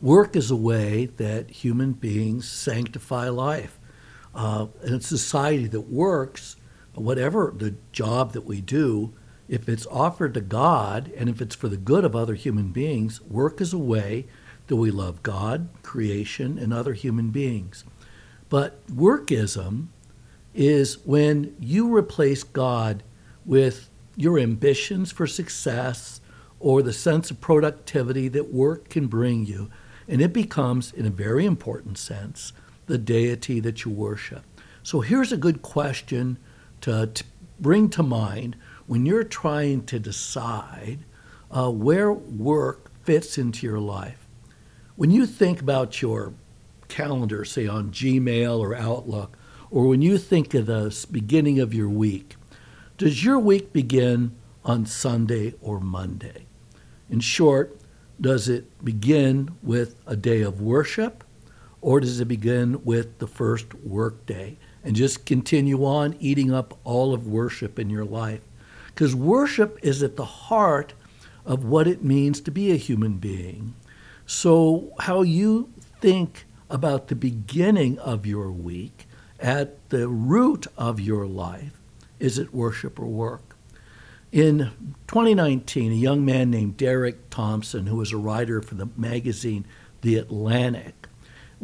Work 0.00 0.36
is 0.36 0.50
a 0.50 0.56
way 0.56 1.06
that 1.16 1.50
human 1.50 1.92
beings 1.92 2.46
sanctify 2.46 3.30
life. 3.30 3.78
Uh, 4.34 4.66
in 4.82 4.94
a 4.94 5.00
society 5.00 5.66
that 5.68 5.88
works, 5.88 6.56
whatever 6.94 7.52
the 7.56 7.74
job 7.92 8.32
that 8.32 8.44
we 8.44 8.60
do, 8.60 9.12
if 9.48 9.68
it's 9.68 9.86
offered 9.86 10.34
to 10.34 10.40
God 10.40 11.12
and 11.16 11.28
if 11.28 11.40
it's 11.40 11.54
for 11.54 11.68
the 11.68 11.76
good 11.76 12.04
of 12.04 12.16
other 12.16 12.34
human 12.34 12.68
beings, 12.68 13.20
work 13.22 13.60
is 13.60 13.72
a 13.72 13.78
way 13.78 14.26
that 14.66 14.76
we 14.76 14.90
love 14.90 15.22
God, 15.22 15.68
creation, 15.82 16.58
and 16.58 16.72
other 16.72 16.94
human 16.94 17.30
beings. 17.30 17.84
But 18.48 18.86
workism 18.88 19.88
is 20.54 20.98
when 21.04 21.54
you 21.58 21.94
replace 21.94 22.42
God 22.42 23.02
with 23.44 23.90
your 24.16 24.38
ambitions 24.38 25.10
for 25.12 25.26
success 25.26 26.20
or 26.60 26.80
the 26.82 26.92
sense 26.92 27.30
of 27.30 27.40
productivity 27.40 28.28
that 28.28 28.52
work 28.52 28.88
can 28.88 29.06
bring 29.06 29.44
you, 29.44 29.70
and 30.08 30.22
it 30.22 30.32
becomes, 30.32 30.92
in 30.92 31.04
a 31.04 31.10
very 31.10 31.44
important 31.44 31.98
sense, 31.98 32.52
the 32.86 32.98
deity 32.98 33.60
that 33.60 33.84
you 33.84 33.90
worship. 33.90 34.44
So 34.82 35.00
here's 35.00 35.32
a 35.32 35.36
good 35.36 35.62
question 35.62 36.38
to, 36.84 37.06
to 37.06 37.24
bring 37.58 37.88
to 37.88 38.02
mind 38.02 38.56
when 38.86 39.06
you're 39.06 39.24
trying 39.24 39.82
to 39.86 39.98
decide 39.98 40.98
uh, 41.50 41.70
where 41.70 42.12
work 42.12 42.90
fits 43.02 43.38
into 43.38 43.66
your 43.66 43.78
life. 43.78 44.26
When 44.94 45.10
you 45.10 45.24
think 45.24 45.62
about 45.62 46.02
your 46.02 46.34
calendar, 46.88 47.42
say 47.46 47.66
on 47.66 47.90
Gmail 47.90 48.58
or 48.58 48.74
Outlook, 48.74 49.38
or 49.70 49.86
when 49.86 50.02
you 50.02 50.18
think 50.18 50.52
of 50.52 50.66
the 50.66 51.06
beginning 51.10 51.58
of 51.58 51.72
your 51.72 51.88
week, 51.88 52.36
does 52.98 53.24
your 53.24 53.38
week 53.38 53.72
begin 53.72 54.36
on 54.62 54.84
Sunday 54.84 55.54
or 55.62 55.80
Monday? 55.80 56.44
In 57.08 57.20
short, 57.20 57.80
does 58.20 58.46
it 58.46 58.84
begin 58.84 59.56
with 59.62 59.98
a 60.06 60.16
day 60.16 60.42
of 60.42 60.60
worship 60.60 61.24
or 61.80 62.00
does 62.00 62.20
it 62.20 62.26
begin 62.26 62.84
with 62.84 63.18
the 63.20 63.26
first 63.26 63.72
work 63.74 64.26
day? 64.26 64.58
And 64.84 64.94
just 64.94 65.26
continue 65.26 65.84
on 65.84 66.16
eating 66.20 66.52
up 66.52 66.78
all 66.84 67.14
of 67.14 67.26
worship 67.26 67.78
in 67.78 67.90
your 67.90 68.04
life. 68.04 68.42
Because 68.88 69.14
worship 69.14 69.78
is 69.82 70.02
at 70.02 70.16
the 70.16 70.24
heart 70.24 70.92
of 71.44 71.64
what 71.64 71.88
it 71.88 72.04
means 72.04 72.40
to 72.42 72.50
be 72.50 72.70
a 72.70 72.76
human 72.76 73.14
being. 73.14 73.74
So, 74.26 74.92
how 75.00 75.22
you 75.22 75.72
think 76.00 76.46
about 76.70 77.08
the 77.08 77.14
beginning 77.14 77.98
of 77.98 78.24
your 78.26 78.50
week, 78.50 79.06
at 79.40 79.90
the 79.90 80.08
root 80.08 80.66
of 80.78 81.00
your 81.00 81.26
life, 81.26 81.78
is 82.18 82.38
it 82.38 82.54
worship 82.54 82.98
or 82.98 83.06
work? 83.06 83.56
In 84.32 84.70
2019, 85.06 85.92
a 85.92 85.94
young 85.94 86.24
man 86.24 86.50
named 86.50 86.76
Derek 86.76 87.30
Thompson, 87.30 87.86
who 87.86 87.96
was 87.96 88.12
a 88.12 88.16
writer 88.16 88.62
for 88.62 88.74
the 88.74 88.88
magazine 88.96 89.66
The 90.00 90.16
Atlantic, 90.16 91.08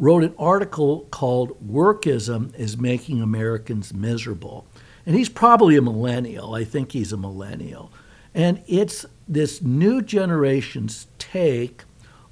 wrote 0.01 0.23
an 0.23 0.33
article 0.39 1.01
called 1.11 1.55
Workism 1.63 2.53
is 2.55 2.75
Making 2.75 3.21
Americans 3.21 3.93
Miserable. 3.93 4.65
And 5.05 5.15
he's 5.15 5.29
probably 5.29 5.77
a 5.77 5.81
millennial. 5.81 6.55
I 6.55 6.63
think 6.63 6.91
he's 6.91 7.13
a 7.13 7.17
millennial. 7.17 7.93
And 8.33 8.63
it's 8.65 9.05
this 9.27 9.61
new 9.61 10.01
generation's 10.01 11.05
take 11.19 11.83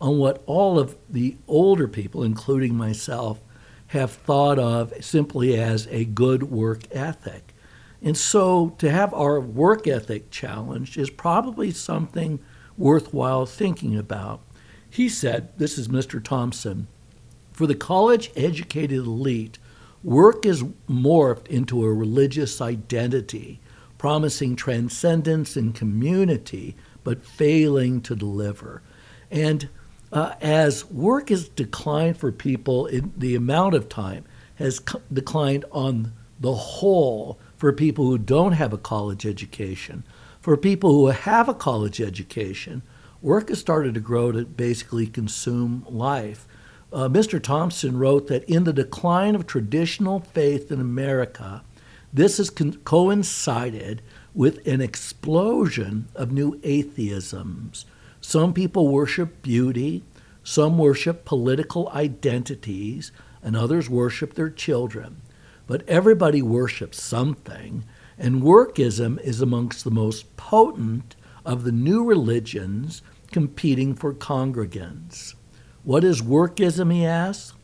on 0.01 0.17
what 0.17 0.41
all 0.47 0.79
of 0.79 0.97
the 1.07 1.37
older 1.47 1.87
people, 1.87 2.23
including 2.23 2.73
myself, 2.73 3.39
have 3.87 4.11
thought 4.11 4.57
of 4.57 4.91
simply 5.01 5.55
as 5.55 5.87
a 5.91 6.05
good 6.05 6.43
work 6.43 6.81
ethic. 6.91 7.53
And 8.01 8.17
so 8.17 8.69
to 8.79 8.89
have 8.89 9.13
our 9.13 9.39
work 9.39 9.87
ethic 9.87 10.31
challenged 10.31 10.97
is 10.97 11.11
probably 11.11 11.69
something 11.69 12.39
worthwhile 12.79 13.45
thinking 13.45 13.95
about. 13.95 14.41
He 14.89 15.07
said, 15.07 15.55
This 15.59 15.77
is 15.77 15.87
Mr. 15.87 16.23
Thompson. 16.23 16.87
For 17.59 17.67
the 17.67 17.75
college 17.75 18.31
educated 18.37 18.99
elite, 18.99 19.59
work 20.01 20.45
is 20.45 20.63
morphed 20.89 21.47
into 21.47 21.83
a 21.83 21.93
religious 21.93 22.61
identity, 22.61 23.59
promising 23.97 24.55
transcendence 24.55 25.57
and 25.57 25.75
community, 25.75 26.77
but 27.03 27.25
failing 27.25 27.99
to 28.03 28.15
deliver. 28.15 28.81
And 29.29 29.67
uh, 30.13 30.35
as 30.39 30.85
work 30.85 31.27
has 31.27 31.49
declined 31.49 32.15
for 32.15 32.31
people, 32.31 32.89
the 33.17 33.35
amount 33.35 33.73
of 33.73 33.89
time 33.89 34.23
has 34.55 34.79
declined 35.11 35.65
on 35.69 36.13
the 36.39 36.55
whole 36.55 37.41
for 37.57 37.73
people 37.73 38.05
who 38.05 38.17
don't 38.17 38.53
have 38.53 38.71
a 38.71 38.77
college 38.77 39.25
education. 39.25 40.05
For 40.39 40.55
people 40.55 40.93
who 40.93 41.07
have 41.07 41.49
a 41.49 41.53
college 41.53 41.99
education, 41.99 42.83
work 43.21 43.49
has 43.49 43.59
started 43.59 43.95
to 43.95 43.99
grow 43.99 44.31
to 44.31 44.45
basically 44.45 45.07
consume 45.07 45.85
life. 45.89 46.47
Uh, 46.91 47.07
Mr. 47.07 47.41
Thompson 47.41 47.97
wrote 47.97 48.27
that 48.27 48.43
in 48.45 48.63
the 48.63 48.73
decline 48.73 49.35
of 49.35 49.45
traditional 49.45 50.19
faith 50.19 50.71
in 50.71 50.81
America, 50.81 51.63
this 52.11 52.37
has 52.37 52.49
con- 52.49 52.79
coincided 52.83 54.01
with 54.33 54.65
an 54.67 54.81
explosion 54.81 56.07
of 56.15 56.31
new 56.31 56.59
atheisms. 56.61 57.85
Some 58.21 58.53
people 58.53 58.87
worship 58.87 59.43
beauty, 59.43 60.03
some 60.43 60.79
worship 60.79 61.25
political 61.25 61.89
identities, 61.89 63.11
and 63.43 63.55
others 63.55 63.87
worship 63.87 64.33
their 64.33 64.49
children. 64.49 65.21
But 65.67 65.87
everybody 65.87 66.41
worships 66.41 67.01
something, 67.01 67.83
and 68.17 68.41
workism 68.41 69.21
is 69.21 69.41
amongst 69.41 69.83
the 69.83 69.91
most 69.91 70.35
potent 70.37 71.15
of 71.45 71.63
the 71.63 71.71
new 71.71 72.03
religions 72.03 73.03
competing 73.31 73.93
for 73.93 74.11
congregants. 74.11 75.35
What 75.89 76.03
is 76.03 76.21
workism, 76.21 76.93
he 76.93 77.03
asks? 77.03 77.55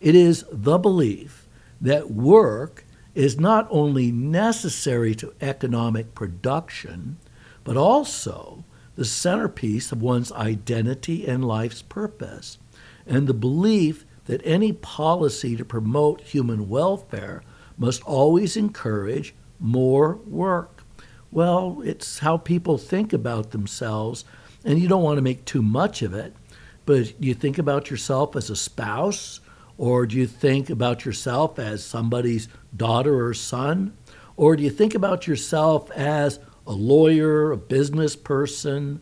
It 0.00 0.14
is 0.14 0.44
the 0.52 0.78
belief 0.78 1.48
that 1.80 2.12
work 2.12 2.84
is 3.12 3.40
not 3.40 3.66
only 3.70 4.12
necessary 4.12 5.16
to 5.16 5.34
economic 5.40 6.14
production, 6.14 7.16
but 7.64 7.76
also 7.76 8.62
the 8.94 9.04
centerpiece 9.04 9.90
of 9.90 10.00
one's 10.00 10.30
identity 10.30 11.26
and 11.26 11.44
life's 11.44 11.82
purpose, 11.82 12.58
and 13.04 13.26
the 13.26 13.34
belief 13.34 14.06
that 14.26 14.42
any 14.44 14.72
policy 14.72 15.56
to 15.56 15.64
promote 15.64 16.20
human 16.20 16.68
welfare 16.68 17.42
must 17.76 18.00
always 18.04 18.56
encourage 18.56 19.34
more 19.58 20.20
work. 20.24 20.84
Well, 21.32 21.82
it's 21.84 22.20
how 22.20 22.36
people 22.36 22.78
think 22.78 23.12
about 23.12 23.50
themselves, 23.50 24.24
and 24.64 24.78
you 24.78 24.86
don't 24.86 25.02
want 25.02 25.16
to 25.16 25.22
make 25.22 25.44
too 25.44 25.62
much 25.62 26.02
of 26.02 26.14
it, 26.14 26.36
but 26.84 27.22
you 27.22 27.34
think 27.34 27.58
about 27.58 27.90
yourself 27.90 28.36
as 28.36 28.50
a 28.50 28.56
spouse 28.56 29.40
or 29.78 30.06
do 30.06 30.16
you 30.16 30.26
think 30.26 30.70
about 30.70 31.04
yourself 31.04 31.58
as 31.58 31.84
somebody's 31.84 32.48
daughter 32.76 33.26
or 33.26 33.34
son? 33.34 33.96
Or 34.36 34.56
do 34.56 34.62
you 34.62 34.70
think 34.70 34.94
about 34.94 35.26
yourself 35.26 35.90
as 35.90 36.38
a 36.66 36.72
lawyer, 36.72 37.50
a 37.52 37.56
business 37.56 38.14
person, 38.14 39.00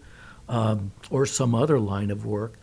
um, 0.49 0.93
or 1.11 1.27
some 1.27 1.55
other 1.55 1.79
line 1.79 2.11
of 2.11 2.25
work? 2.25 2.59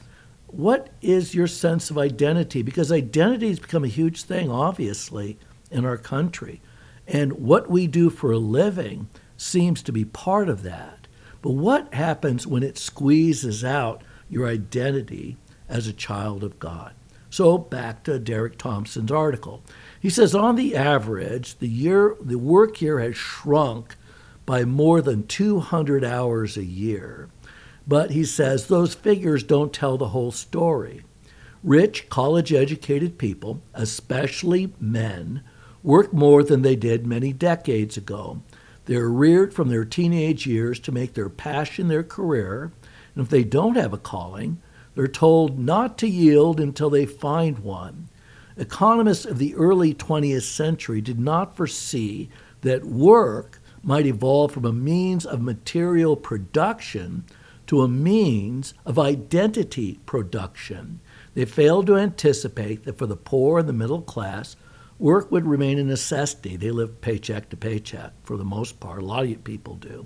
What 0.47 0.89
is 1.01 1.35
your 1.35 1.47
sense 1.47 1.89
of 1.89 1.97
identity? 1.97 2.61
Because 2.61 2.91
identity 2.91 3.49
has 3.49 3.59
become 3.59 3.83
a 3.83 3.89
huge 3.89 4.23
thing, 4.23 4.49
obviously, 4.49 5.37
in 5.69 5.85
our 5.85 5.97
country. 5.97 6.61
And 7.05 7.33
what 7.33 7.69
we 7.69 7.87
do 7.87 8.09
for 8.09 8.31
a 8.31 8.37
living 8.37 9.09
seems 9.35 9.83
to 9.83 9.91
be 9.91 10.05
part 10.05 10.49
of 10.49 10.63
that. 10.63 11.07
But 11.41 11.51
what 11.51 11.93
happens 11.93 12.47
when 12.47 12.63
it 12.63 12.77
squeezes 12.77 13.63
out 13.63 14.01
your 14.29 14.47
identity 14.47 15.37
as 15.67 15.87
a 15.87 15.93
child 15.93 16.43
of 16.43 16.59
God? 16.59 16.93
So 17.29 17.57
back 17.57 18.03
to 18.03 18.19
Derek 18.19 18.57
Thompson's 18.57 19.11
article. 19.11 19.61
He 19.99 20.09
says 20.09 20.33
on 20.33 20.55
the 20.55 20.75
average, 20.75 21.57
the 21.59 21.67
year 21.67 22.15
the 22.21 22.37
work 22.37 22.81
year 22.81 22.99
has 22.99 23.17
shrunk 23.17 23.95
by 24.45 24.63
more 24.63 25.01
than 25.01 25.27
200 25.27 26.05
hours 26.05 26.55
a 26.55 26.63
year. 26.63 27.29
But 27.85 28.11
he 28.11 28.23
says 28.23 28.67
those 28.67 28.95
figures 28.95 29.43
don't 29.43 29.73
tell 29.73 29.97
the 29.97 30.09
whole 30.09 30.31
story. 30.31 31.03
Rich, 31.63 32.09
college 32.09 32.53
educated 32.53 33.17
people, 33.17 33.61
especially 33.73 34.73
men, 34.79 35.43
work 35.83 36.13
more 36.13 36.43
than 36.43 36.61
they 36.61 36.75
did 36.75 37.05
many 37.05 37.33
decades 37.33 37.97
ago. 37.97 38.41
They're 38.85 39.09
reared 39.09 39.53
from 39.53 39.69
their 39.69 39.85
teenage 39.85 40.47
years 40.47 40.79
to 40.81 40.91
make 40.93 41.13
their 41.13 41.29
passion 41.29 41.87
their 41.87 42.03
career, 42.03 42.71
and 43.17 43.25
if 43.25 43.31
they 43.31 43.43
don't 43.43 43.77
have 43.77 43.93
a 43.93 43.97
calling, 43.97 44.61
they're 44.93 45.07
told 45.07 45.57
not 45.57 45.97
to 45.97 46.07
yield 46.07 46.59
until 46.59 46.91
they 46.91 47.07
find 47.07 47.57
one. 47.57 48.09
Economists 48.57 49.25
of 49.25 49.39
the 49.39 49.55
early 49.55 49.91
20th 49.91 50.43
century 50.43 51.01
did 51.01 51.19
not 51.19 51.57
foresee 51.57 52.29
that 52.61 52.85
work 52.85 53.59
might 53.81 54.05
evolve 54.05 54.51
from 54.51 54.65
a 54.65 54.71
means 54.71 55.25
of 55.25 55.41
material 55.41 56.15
production 56.15 57.25
to 57.65 57.81
a 57.81 57.87
means 57.87 58.75
of 58.85 58.99
identity 58.99 59.99
production. 60.05 60.99
They 61.33 61.45
failed 61.45 61.87
to 61.87 61.97
anticipate 61.97 62.83
that 62.83 62.99
for 62.99 63.07
the 63.07 63.17
poor 63.17 63.57
and 63.57 63.67
the 63.67 63.73
middle 63.73 64.03
class, 64.03 64.55
work 64.99 65.31
would 65.31 65.47
remain 65.47 65.79
a 65.79 65.83
necessity. 65.83 66.55
They 66.55 66.69
live 66.69 67.01
paycheck 67.01 67.49
to 67.49 67.57
paycheck 67.57 68.13
for 68.21 68.37
the 68.37 68.45
most 68.45 68.79
part. 68.79 69.01
A 69.01 69.05
lot 69.05 69.25
of 69.25 69.43
people 69.43 69.73
do. 69.73 70.05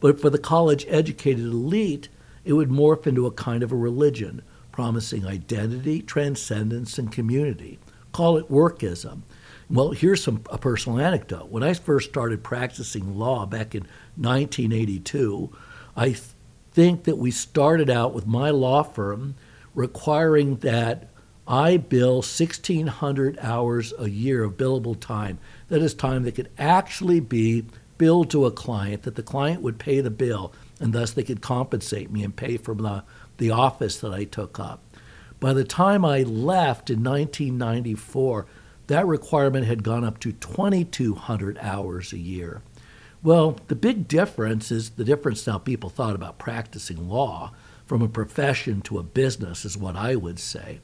But 0.00 0.18
for 0.18 0.30
the 0.30 0.38
college 0.38 0.86
educated 0.88 1.44
elite, 1.44 2.08
it 2.46 2.52
would 2.52 2.70
morph 2.70 3.08
into 3.08 3.26
a 3.26 3.32
kind 3.32 3.64
of 3.64 3.72
a 3.72 3.76
religion, 3.76 4.40
promising 4.70 5.26
identity, 5.26 6.00
transcendence, 6.00 6.96
and 6.96 7.10
community. 7.10 7.80
Call 8.12 8.36
it 8.38 8.48
workism. 8.48 9.22
Well, 9.68 9.90
here's 9.90 10.22
some 10.22 10.44
a 10.48 10.56
personal 10.56 11.00
anecdote. 11.00 11.50
When 11.50 11.64
I 11.64 11.74
first 11.74 12.08
started 12.08 12.44
practicing 12.44 13.18
law 13.18 13.46
back 13.46 13.74
in 13.74 13.82
1982, 14.14 15.50
I 15.96 16.04
th- 16.04 16.20
think 16.70 17.02
that 17.02 17.18
we 17.18 17.32
started 17.32 17.90
out 17.90 18.14
with 18.14 18.28
my 18.28 18.50
law 18.50 18.84
firm 18.84 19.34
requiring 19.74 20.56
that 20.58 21.10
I 21.48 21.78
bill 21.78 22.16
1,600 22.16 23.38
hours 23.40 23.92
a 23.98 24.08
year 24.08 24.44
of 24.44 24.56
billable 24.56 24.98
time. 24.98 25.40
That 25.68 25.82
is 25.82 25.94
time 25.94 26.22
that 26.22 26.36
could 26.36 26.50
actually 26.58 27.18
be 27.18 27.64
billed 27.98 28.30
to 28.30 28.46
a 28.46 28.52
client, 28.52 29.02
that 29.02 29.16
the 29.16 29.22
client 29.22 29.62
would 29.62 29.78
pay 29.78 30.00
the 30.00 30.10
bill 30.10 30.52
and 30.80 30.92
thus 30.92 31.12
they 31.12 31.22
could 31.22 31.40
compensate 31.40 32.10
me 32.10 32.22
and 32.22 32.36
pay 32.36 32.56
for 32.56 32.74
the, 32.74 33.04
the 33.38 33.50
office 33.50 33.98
that 34.00 34.12
I 34.12 34.24
took 34.24 34.58
up. 34.60 34.82
By 35.40 35.52
the 35.52 35.64
time 35.64 36.04
I 36.04 36.22
left 36.22 36.90
in 36.90 37.02
1994, 37.02 38.46
that 38.86 39.06
requirement 39.06 39.66
had 39.66 39.82
gone 39.82 40.04
up 40.04 40.18
to 40.20 40.32
2,200 40.32 41.58
hours 41.60 42.12
a 42.12 42.18
year. 42.18 42.62
Well, 43.22 43.58
the 43.68 43.74
big 43.74 44.06
difference 44.06 44.70
is 44.70 44.90
the 44.90 45.04
difference 45.04 45.46
now 45.46 45.58
people 45.58 45.90
thought 45.90 46.14
about 46.14 46.38
practicing 46.38 47.08
law 47.08 47.52
from 47.84 48.02
a 48.02 48.08
profession 48.08 48.80
to 48.82 48.98
a 48.98 49.02
business, 49.02 49.64
is 49.64 49.76
what 49.76 49.96
I 49.96 50.16
would 50.16 50.38
say. 50.38 50.80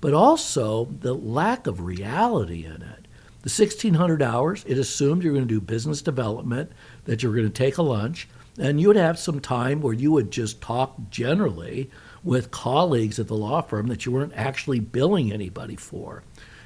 But 0.00 0.14
also 0.14 0.86
the 1.00 1.14
lack 1.14 1.66
of 1.66 1.80
reality 1.80 2.64
in 2.64 2.82
it. 2.82 3.08
The 3.42 3.50
1,600 3.50 4.22
hours, 4.22 4.64
it 4.66 4.78
assumed 4.78 5.22
you're 5.22 5.32
going 5.32 5.46
to 5.46 5.54
do 5.54 5.60
business 5.60 6.02
development, 6.02 6.72
that 7.04 7.22
you're 7.22 7.34
going 7.34 7.46
to 7.46 7.50
take 7.50 7.78
a 7.78 7.82
lunch, 7.82 8.28
and 8.58 8.80
you 8.80 8.88
would 8.88 8.96
have 8.96 9.18
some 9.18 9.40
time 9.40 9.80
where 9.80 9.92
you 9.92 10.12
would 10.12 10.30
just 10.30 10.60
talk 10.60 10.94
generally 11.10 11.90
with 12.24 12.50
colleagues 12.50 13.18
at 13.18 13.28
the 13.28 13.34
law 13.34 13.60
firm 13.60 13.86
that 13.88 14.06
you 14.06 14.12
weren't 14.12 14.32
actually 14.34 14.80
billing 14.80 15.32
anybody 15.32 15.76
for. 15.76 16.22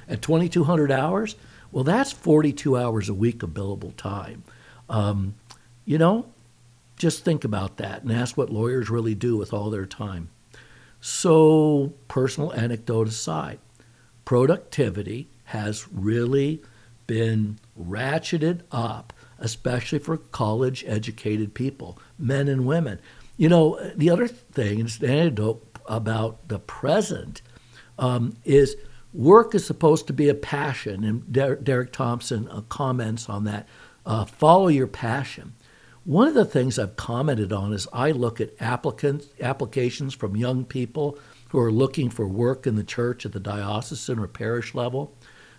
At 0.07 0.21
2,200 0.21 0.91
hours, 0.91 1.35
well, 1.71 1.83
that's 1.83 2.11
42 2.11 2.77
hours 2.77 3.09
a 3.09 3.13
week 3.13 3.43
of 3.43 3.51
billable 3.51 3.95
time. 3.95 4.43
Um, 4.89 5.35
you 5.85 5.97
know, 5.97 6.25
just 6.97 7.23
think 7.23 7.43
about 7.43 7.77
that 7.77 8.03
and 8.03 8.11
ask 8.11 8.37
what 8.37 8.49
lawyers 8.49 8.89
really 8.89 9.15
do 9.15 9.37
with 9.37 9.53
all 9.53 9.69
their 9.69 9.85
time. 9.85 10.29
So, 10.99 11.93
personal 12.07 12.53
anecdote 12.53 13.07
aside, 13.07 13.59
productivity 14.23 15.27
has 15.45 15.87
really 15.91 16.61
been 17.07 17.57
ratcheted 17.79 18.61
up 18.71 19.13
especially 19.41 19.99
for 19.99 20.17
college 20.17 20.85
educated 20.87 21.53
people, 21.53 21.99
men 22.17 22.47
and 22.47 22.65
women. 22.65 22.99
You 23.35 23.49
know, 23.49 23.91
the 23.95 24.09
other 24.09 24.27
thing, 24.27 24.79
it's 24.79 24.99
an 24.99 25.09
anecdote 25.09 25.67
about 25.87 26.47
the 26.47 26.59
present, 26.59 27.41
um, 27.97 28.37
is 28.45 28.77
work 29.13 29.53
is 29.53 29.65
supposed 29.65 30.07
to 30.07 30.13
be 30.13 30.29
a 30.29 30.33
passion. 30.33 31.03
And 31.03 31.33
Der- 31.33 31.55
Derek 31.55 31.91
Thompson 31.91 32.47
uh, 32.47 32.61
comments 32.61 33.27
on 33.27 33.43
that. 33.45 33.67
Uh, 34.05 34.25
follow 34.25 34.67
your 34.67 34.87
passion. 34.87 35.53
One 36.03 36.27
of 36.27 36.33
the 36.33 36.45
things 36.45 36.79
I've 36.79 36.95
commented 36.95 37.53
on 37.53 37.73
is 37.73 37.87
I 37.93 38.11
look 38.11 38.41
at 38.41 38.59
applicants, 38.59 39.27
applications 39.39 40.15
from 40.15 40.35
young 40.35 40.65
people 40.65 41.19
who 41.49 41.59
are 41.59 41.71
looking 41.71 42.09
for 42.09 42.27
work 42.27 42.65
in 42.65 42.75
the 42.75 42.83
church 42.83 43.25
at 43.25 43.33
the 43.33 43.39
diocesan 43.39 44.17
or 44.17 44.27
parish 44.27 44.73
level. 44.73 45.15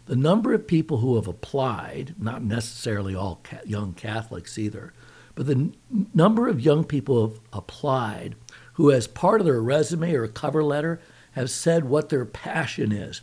The 0.07 0.17
number 0.17 0.53
of 0.53 0.67
people 0.67 0.99
who 0.99 1.17
have 1.17 1.29
applied, 1.29 2.15
not 2.19 2.43
necessarily 2.43 3.15
all 3.15 3.41
young 3.65 3.93
Catholics 3.95 4.59
either, 4.59 4.93
but 5.35 5.47
the 5.47 5.53
n- 5.53 5.77
number 6.12 6.49
of 6.49 6.61
young 6.61 6.85
people 6.85 7.15
who 7.15 7.33
have 7.33 7.41
applied 7.53 8.35
who, 8.75 8.91
as 8.91 9.07
part 9.07 9.41
of 9.41 9.47
their 9.47 9.61
resume 9.61 10.15
or 10.15 10.27
cover 10.27 10.65
letter, 10.65 11.01
have 11.33 11.51
said 11.51 11.85
what 11.85 12.09
their 12.09 12.25
passion 12.25 12.93
is. 12.93 13.21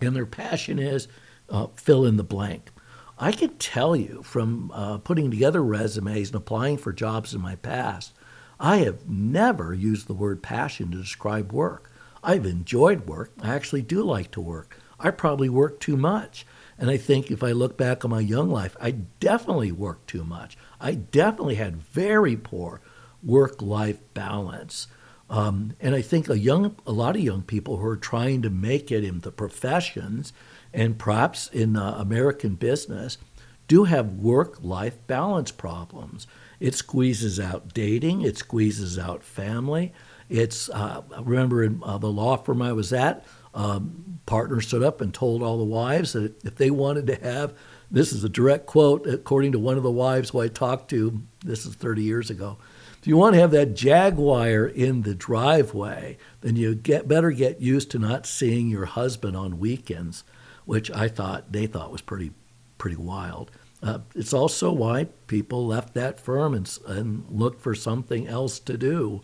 And 0.00 0.14
their 0.14 0.26
passion 0.26 0.78
is 0.78 1.08
uh, 1.48 1.66
fill 1.74 2.04
in 2.04 2.16
the 2.16 2.24
blank. 2.24 2.70
I 3.18 3.32
can 3.32 3.56
tell 3.56 3.96
you 3.96 4.22
from 4.22 4.70
uh, 4.72 4.98
putting 4.98 5.30
together 5.30 5.62
resumes 5.62 6.28
and 6.28 6.36
applying 6.36 6.78
for 6.78 6.92
jobs 6.92 7.34
in 7.34 7.40
my 7.40 7.56
past, 7.56 8.12
I 8.60 8.78
have 8.78 9.08
never 9.08 9.74
used 9.74 10.06
the 10.06 10.14
word 10.14 10.42
passion 10.42 10.90
to 10.90 10.98
describe 10.98 11.52
work. 11.52 11.90
I've 12.22 12.46
enjoyed 12.46 13.06
work. 13.06 13.32
I 13.42 13.54
actually 13.54 13.82
do 13.82 14.02
like 14.02 14.30
to 14.32 14.40
work. 14.40 14.78
I 14.98 15.10
probably 15.10 15.48
worked 15.48 15.82
too 15.82 15.96
much. 15.96 16.46
And 16.78 16.90
I 16.90 16.96
think 16.96 17.30
if 17.30 17.42
I 17.42 17.52
look 17.52 17.76
back 17.76 18.04
on 18.04 18.10
my 18.10 18.20
young 18.20 18.50
life, 18.50 18.76
I 18.80 18.92
definitely 18.92 19.72
worked 19.72 20.08
too 20.08 20.24
much. 20.24 20.56
I 20.80 20.94
definitely 20.94 21.56
had 21.56 21.82
very 21.82 22.36
poor 22.36 22.80
work 23.22 23.60
life 23.60 23.98
balance. 24.14 24.86
Um, 25.28 25.74
and 25.80 25.94
I 25.94 26.02
think 26.02 26.28
a 26.28 26.38
young, 26.38 26.76
a 26.86 26.92
lot 26.92 27.16
of 27.16 27.22
young 27.22 27.42
people 27.42 27.78
who 27.78 27.86
are 27.86 27.96
trying 27.96 28.42
to 28.42 28.50
make 28.50 28.90
it 28.92 29.04
in 29.04 29.20
the 29.20 29.32
professions 29.32 30.32
and 30.72 30.98
perhaps 30.98 31.48
in 31.48 31.76
uh, 31.76 31.96
American 31.98 32.54
business 32.54 33.18
do 33.66 33.84
have 33.84 34.14
work 34.14 34.58
life 34.62 34.96
balance 35.06 35.50
problems. 35.50 36.26
It 36.60 36.74
squeezes 36.74 37.38
out 37.38 37.74
dating, 37.74 38.22
it 38.22 38.38
squeezes 38.38 38.98
out 38.98 39.22
family, 39.22 39.92
It's 40.28 40.68
uh, 40.70 41.02
I 41.14 41.20
remember 41.20 41.62
in 41.62 41.80
uh, 41.82 41.98
the 41.98 42.10
law 42.10 42.36
firm 42.36 42.62
I 42.62 42.72
was 42.72 42.92
at, 42.92 43.24
um, 43.58 44.20
partner 44.24 44.60
stood 44.60 44.82
up 44.82 45.00
and 45.00 45.12
told 45.12 45.42
all 45.42 45.58
the 45.58 45.64
wives 45.64 46.12
that 46.12 46.44
if 46.44 46.56
they 46.56 46.70
wanted 46.70 47.06
to 47.08 47.16
have 47.16 47.54
this 47.90 48.12
is 48.12 48.22
a 48.22 48.28
direct 48.28 48.66
quote 48.66 49.06
according 49.06 49.52
to 49.52 49.58
one 49.58 49.76
of 49.76 49.82
the 49.82 49.90
wives 49.90 50.30
who 50.30 50.40
I 50.40 50.48
talked 50.48 50.90
to. 50.90 51.22
This 51.44 51.64
is 51.64 51.74
30 51.74 52.02
years 52.02 52.28
ago. 52.28 52.58
If 53.00 53.06
you 53.06 53.16
want 53.16 53.34
to 53.34 53.40
have 53.40 53.52
that 53.52 53.74
jaguar 53.74 54.66
in 54.66 55.02
the 55.02 55.14
driveway, 55.14 56.18
then 56.40 56.56
you 56.56 56.74
get 56.74 57.08
better 57.08 57.30
get 57.30 57.60
used 57.60 57.90
to 57.92 57.98
not 57.98 58.26
seeing 58.26 58.68
your 58.68 58.86
husband 58.86 59.36
on 59.36 59.58
weekends, 59.58 60.24
which 60.66 60.90
I 60.90 61.08
thought 61.08 61.52
they 61.52 61.66
thought 61.66 61.92
was 61.92 62.02
pretty 62.02 62.32
pretty 62.76 62.96
wild. 62.96 63.50
Uh, 63.82 64.00
it's 64.14 64.32
also 64.32 64.72
why 64.72 65.04
people 65.28 65.66
left 65.66 65.94
that 65.94 66.20
firm 66.20 66.52
and, 66.52 66.78
and 66.86 67.24
looked 67.30 67.60
for 67.60 67.74
something 67.74 68.26
else 68.26 68.58
to 68.58 68.76
do. 68.76 69.22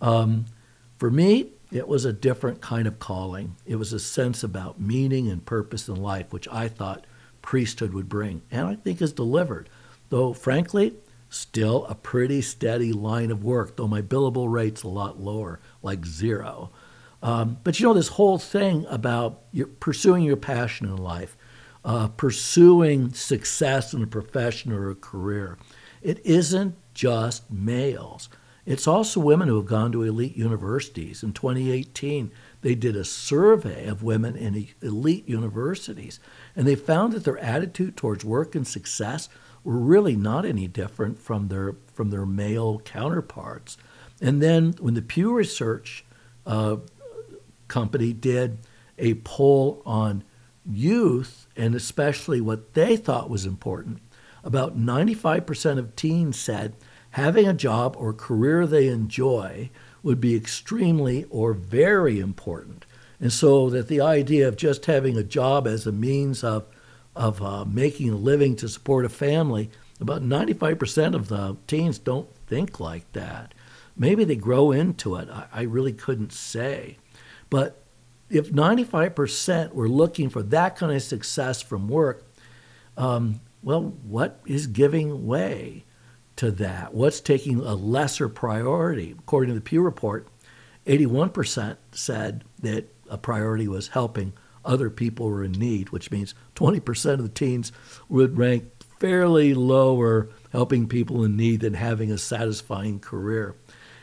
Um, 0.00 0.46
for 0.98 1.10
me, 1.10 1.52
it 1.72 1.86
was 1.86 2.04
a 2.04 2.12
different 2.12 2.60
kind 2.60 2.86
of 2.86 2.98
calling. 2.98 3.56
It 3.66 3.76
was 3.76 3.92
a 3.92 4.00
sense 4.00 4.42
about 4.42 4.80
meaning 4.80 5.28
and 5.28 5.44
purpose 5.44 5.88
in 5.88 5.96
life, 5.96 6.32
which 6.32 6.48
I 6.48 6.68
thought 6.68 7.06
priesthood 7.42 7.92
would 7.94 8.08
bring, 8.08 8.42
and 8.50 8.66
I 8.66 8.74
think 8.74 9.00
is 9.00 9.12
delivered. 9.12 9.68
Though, 10.08 10.32
frankly, 10.32 10.96
still 11.28 11.86
a 11.86 11.94
pretty 11.94 12.42
steady 12.42 12.92
line 12.92 13.30
of 13.30 13.44
work, 13.44 13.76
though 13.76 13.88
my 13.88 14.02
billable 14.02 14.50
rate's 14.50 14.82
a 14.82 14.88
lot 14.88 15.20
lower, 15.20 15.60
like 15.82 16.04
zero. 16.04 16.70
Um, 17.22 17.58
but 17.62 17.78
you 17.78 17.86
know, 17.86 17.94
this 17.94 18.08
whole 18.08 18.38
thing 18.38 18.86
about 18.88 19.42
your, 19.52 19.66
pursuing 19.66 20.24
your 20.24 20.36
passion 20.36 20.86
in 20.86 20.96
life, 20.96 21.36
uh, 21.84 22.08
pursuing 22.08 23.12
success 23.12 23.94
in 23.94 24.02
a 24.02 24.06
profession 24.06 24.72
or 24.72 24.90
a 24.90 24.94
career, 24.94 25.56
it 26.02 26.24
isn't 26.24 26.74
just 26.94 27.50
males. 27.50 28.28
It's 28.66 28.86
also 28.86 29.20
women 29.20 29.48
who 29.48 29.56
have 29.56 29.66
gone 29.66 29.92
to 29.92 30.02
elite 30.02 30.36
universities. 30.36 31.22
In 31.22 31.32
2018, 31.32 32.30
they 32.60 32.74
did 32.74 32.94
a 32.94 33.04
survey 33.04 33.86
of 33.86 34.02
women 34.02 34.36
in 34.36 34.68
elite 34.82 35.28
universities, 35.28 36.20
and 36.54 36.66
they 36.66 36.74
found 36.74 37.12
that 37.12 37.24
their 37.24 37.38
attitude 37.38 37.96
towards 37.96 38.24
work 38.24 38.54
and 38.54 38.66
success 38.66 39.28
were 39.64 39.78
really 39.78 40.16
not 40.16 40.44
any 40.44 40.66
different 40.66 41.18
from 41.18 41.48
their 41.48 41.74
from 41.92 42.10
their 42.10 42.26
male 42.26 42.80
counterparts. 42.80 43.76
And 44.20 44.42
then 44.42 44.74
when 44.78 44.94
the 44.94 45.02
Pew 45.02 45.34
Research 45.34 46.04
uh, 46.46 46.76
company 47.68 48.12
did 48.12 48.58
a 48.98 49.14
poll 49.14 49.82
on 49.86 50.24
youth 50.70 51.46
and 51.56 51.74
especially 51.74 52.40
what 52.40 52.74
they 52.74 52.96
thought 52.96 53.30
was 53.30 53.46
important, 53.46 54.00
about 54.44 54.78
95% 54.78 55.78
of 55.78 55.96
teens 55.96 56.38
said 56.38 56.74
having 57.10 57.48
a 57.48 57.54
job 57.54 57.96
or 57.98 58.12
career 58.12 58.66
they 58.66 58.88
enjoy 58.88 59.70
would 60.02 60.20
be 60.20 60.34
extremely 60.34 61.24
or 61.30 61.52
very 61.52 62.20
important. 62.20 62.86
And 63.20 63.32
so 63.32 63.68
that 63.70 63.88
the 63.88 64.00
idea 64.00 64.48
of 64.48 64.56
just 64.56 64.86
having 64.86 65.16
a 65.18 65.22
job 65.22 65.66
as 65.66 65.86
a 65.86 65.92
means 65.92 66.42
of, 66.42 66.66
of 67.14 67.42
uh, 67.42 67.64
making 67.66 68.10
a 68.10 68.16
living 68.16 68.56
to 68.56 68.68
support 68.68 69.04
a 69.04 69.10
family, 69.10 69.70
about 70.00 70.22
95% 70.22 71.14
of 71.14 71.28
the 71.28 71.56
teens 71.66 71.98
don't 71.98 72.28
think 72.46 72.80
like 72.80 73.10
that. 73.12 73.52
Maybe 73.96 74.24
they 74.24 74.36
grow 74.36 74.72
into 74.72 75.16
it. 75.16 75.28
I, 75.28 75.46
I 75.52 75.62
really 75.62 75.92
couldn't 75.92 76.32
say. 76.32 76.96
But 77.50 77.82
if 78.30 78.50
95% 78.50 79.74
were 79.74 79.88
looking 79.88 80.30
for 80.30 80.42
that 80.44 80.76
kind 80.76 80.92
of 80.92 81.02
success 81.02 81.60
from 81.60 81.88
work, 81.88 82.24
um, 82.96 83.40
well, 83.62 83.82
what 83.82 84.40
is 84.46 84.66
giving 84.66 85.26
way? 85.26 85.84
To 86.40 86.50
that? 86.50 86.94
What's 86.94 87.20
taking 87.20 87.58
a 87.58 87.74
lesser 87.74 88.26
priority? 88.26 89.14
According 89.18 89.50
to 89.50 89.54
the 89.54 89.60
Pew 89.60 89.82
Report, 89.82 90.26
81% 90.86 91.76
said 91.92 92.44
that 92.60 92.86
a 93.10 93.18
priority 93.18 93.68
was 93.68 93.88
helping 93.88 94.32
other 94.64 94.88
people 94.88 95.28
who 95.28 95.34
are 95.34 95.44
in 95.44 95.52
need, 95.52 95.90
which 95.90 96.10
means 96.10 96.34
20% 96.56 97.12
of 97.12 97.22
the 97.22 97.28
teens 97.28 97.72
would 98.08 98.38
rank 98.38 98.64
fairly 98.98 99.52
lower 99.52 100.30
helping 100.50 100.88
people 100.88 101.24
in 101.24 101.36
need 101.36 101.60
than 101.60 101.74
having 101.74 102.10
a 102.10 102.16
satisfying 102.16 103.00
career. 103.00 103.54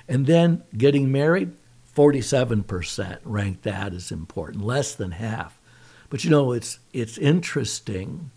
And 0.08 0.28
then 0.28 0.62
getting 0.78 1.12
married, 1.12 1.54
47% 1.96 3.18
ranked 3.24 3.64
that 3.64 3.94
as 3.94 4.12
important, 4.12 4.64
less 4.64 4.94
than 4.94 5.12
half. 5.12 5.60
But 6.12 6.24
you 6.24 6.30
know, 6.30 6.52
it's, 6.52 6.78
it's 6.94 7.18
interesting 7.18 8.30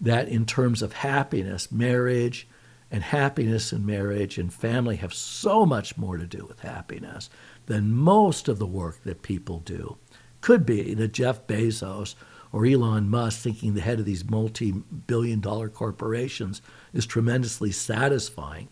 that 0.00 0.28
in 0.28 0.46
terms 0.46 0.80
of 0.80 0.92
happiness, 0.92 1.72
marriage, 1.72 2.46
and 2.90 3.02
happiness 3.02 3.72
in 3.72 3.84
marriage 3.84 4.38
and 4.38 4.52
family 4.52 4.96
have 4.96 5.12
so 5.12 5.66
much 5.66 5.96
more 5.96 6.16
to 6.16 6.26
do 6.26 6.44
with 6.46 6.60
happiness 6.60 7.28
than 7.66 7.92
most 7.92 8.48
of 8.48 8.58
the 8.58 8.66
work 8.66 9.02
that 9.04 9.22
people 9.22 9.60
do. 9.60 9.98
Could 10.40 10.64
be 10.64 10.94
that 10.94 11.12
Jeff 11.12 11.46
Bezos 11.46 12.14
or 12.52 12.64
Elon 12.64 13.10
Musk, 13.10 13.40
thinking 13.40 13.74
the 13.74 13.80
head 13.80 13.98
of 13.98 14.06
these 14.06 14.28
multi 14.28 14.72
billion 14.72 15.40
dollar 15.40 15.68
corporations, 15.68 16.62
is 16.92 17.04
tremendously 17.04 17.70
satisfying. 17.70 18.68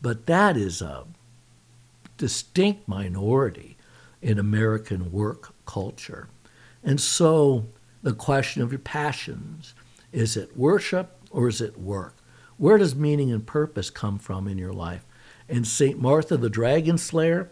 But 0.00 0.26
that 0.26 0.56
is 0.56 0.82
a 0.82 1.04
distinct 2.16 2.88
minority 2.88 3.76
in 4.20 4.38
American 4.38 5.12
work 5.12 5.54
culture. 5.66 6.28
And 6.82 7.00
so 7.00 7.66
the 8.02 8.12
question 8.12 8.62
of 8.62 8.72
your 8.72 8.80
passions 8.80 9.74
is 10.10 10.36
it 10.36 10.56
worship 10.56 11.16
or 11.30 11.48
is 11.48 11.60
it 11.60 11.78
work? 11.78 12.16
Where 12.62 12.78
does 12.78 12.94
meaning 12.94 13.32
and 13.32 13.44
purpose 13.44 13.90
come 13.90 14.20
from 14.20 14.46
in 14.46 14.56
your 14.56 14.72
life? 14.72 15.04
And 15.48 15.66
St. 15.66 16.00
Martha, 16.00 16.36
the 16.36 16.48
dragon 16.48 16.96
slayer, 16.96 17.50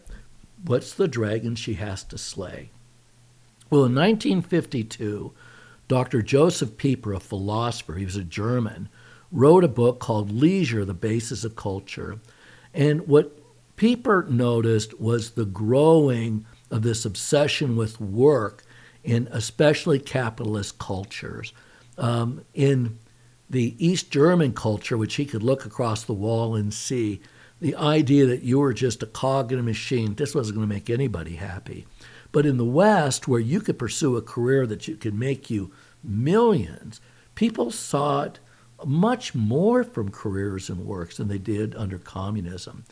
what's 0.65 0.95
the 0.95 1.09
dragon 1.09 1.57
she 1.57 1.75
has 1.75 2.05
to 2.05 2.17
slay? 2.17 2.71
Well, 3.71 3.81
in 3.81 3.97
1952, 3.97 5.33
Dr. 5.89 6.23
Joseph 6.23 6.77
Pieper, 6.77 7.13
a 7.13 7.19
philosopher, 7.19 7.95
he 7.95 8.05
was 8.05 8.15
a 8.15 8.23
German, 8.23 8.89
wrote 9.33 9.65
a 9.65 9.69
book 9.69 9.99
called 9.99 10.31
Leisure, 10.31 10.85
the 10.85 10.95
Basis 10.95 11.43
of 11.43 11.57
Culture. 11.57 12.21
And 12.73 13.09
what 13.09 13.37
Pieper 13.75 14.27
noticed 14.31 15.01
was 15.01 15.33
the 15.33 15.45
growing 15.45 16.47
of 16.71 16.83
this 16.83 17.05
obsession 17.05 17.75
with 17.75 18.01
work 18.01 18.63
in 19.03 19.27
especially 19.33 19.99
capitalist 19.99 20.79
cultures. 20.79 21.53
Um, 21.99 22.45
in 22.55 23.01
the 23.51 23.75
East 23.85 24.11
German 24.11 24.53
culture, 24.53 24.97
which 24.97 25.17
he 25.17 25.27
could 25.27 25.43
look 25.43 25.67
across 25.67 26.05
the 26.05 26.13
wall 26.13 26.55
and 26.55 26.73
see, 26.73 27.21
the 27.61 27.75
idea 27.75 28.25
that 28.25 28.43
you 28.43 28.61
were 28.61 28.73
just 28.73 29.03
a 29.03 29.07
cog 29.07 29.53
in 29.53 29.59
a 29.59 29.63
machine, 29.63 30.15
this 30.15 30.35
wasn't 30.35 30.57
going 30.57 30.69
to 30.69 30.75
make 30.75 30.89
anybody 30.89 31.35
happy. 31.35 31.87
But 32.33 32.47
in 32.47 32.57
the 32.57 32.65
West, 32.65 33.29
where 33.29 33.41
you 33.41 33.61
could 33.61 33.79
pursue 33.79 34.17
a 34.17 34.23
career 34.23 34.67
that 34.67 34.87
you 34.89 34.97
could 34.97 35.15
make 35.15 35.51
you 35.51 35.73
millions, 36.03 37.01
people 37.35 37.71
sought 37.71 38.39
much 38.87 39.35
more 39.35 39.85
from 39.85 40.11
careers 40.11 40.71
and 40.71 40.87
works 40.87 41.17
than 41.17 41.29
they 41.29 41.39
did 41.39 41.75
under 41.75 41.99
communism. 41.99 42.85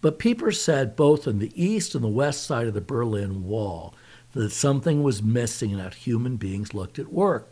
But 0.00 0.18
Pieper 0.18 0.50
said 0.50 0.96
both 0.96 1.28
on 1.28 1.38
the 1.38 1.52
east 1.62 1.94
and 1.94 2.02
the 2.02 2.08
west 2.08 2.44
side 2.44 2.66
of 2.66 2.74
the 2.74 2.80
Berlin 2.80 3.44
Wall 3.44 3.94
that 4.32 4.50
something 4.50 5.02
was 5.02 5.22
missing 5.22 5.72
and 5.72 5.80
how 5.80 5.90
human 5.90 6.36
beings 6.36 6.74
looked 6.74 6.98
at 6.98 7.12
work. 7.12 7.48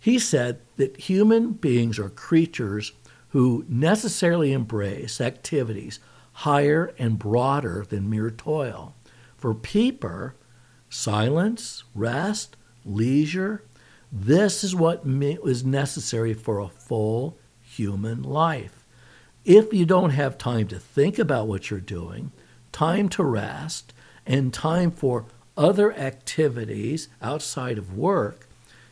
He 0.00 0.18
said 0.18 0.60
that 0.76 0.96
human 0.96 1.52
beings 1.52 1.98
are 1.98 2.08
creatures 2.08 2.92
who 3.30 3.64
necessarily 3.68 4.52
embrace 4.52 5.20
activities 5.20 6.00
higher 6.32 6.94
and 6.98 7.18
broader 7.18 7.84
than 7.88 8.08
mere 8.08 8.30
toil. 8.30 8.94
For 9.36 9.54
Pieper, 9.54 10.34
silence, 10.88 11.84
rest, 11.94 12.56
leisure, 12.84 13.64
this 14.10 14.64
is 14.64 14.74
what 14.74 15.02
is 15.04 15.64
necessary 15.64 16.32
for 16.32 16.58
a 16.58 16.68
full 16.68 17.36
human 17.60 18.22
life. 18.22 18.86
If 19.44 19.72
you 19.72 19.84
don't 19.84 20.10
have 20.10 20.38
time 20.38 20.68
to 20.68 20.78
think 20.78 21.18
about 21.18 21.48
what 21.48 21.70
you're 21.70 21.80
doing, 21.80 22.32
time 22.72 23.08
to 23.10 23.24
rest, 23.24 23.92
and 24.26 24.52
time 24.52 24.90
for 24.90 25.26
other 25.56 25.92
activities 25.92 27.08
outside 27.20 27.78
of 27.78 27.96
work, 27.96 28.47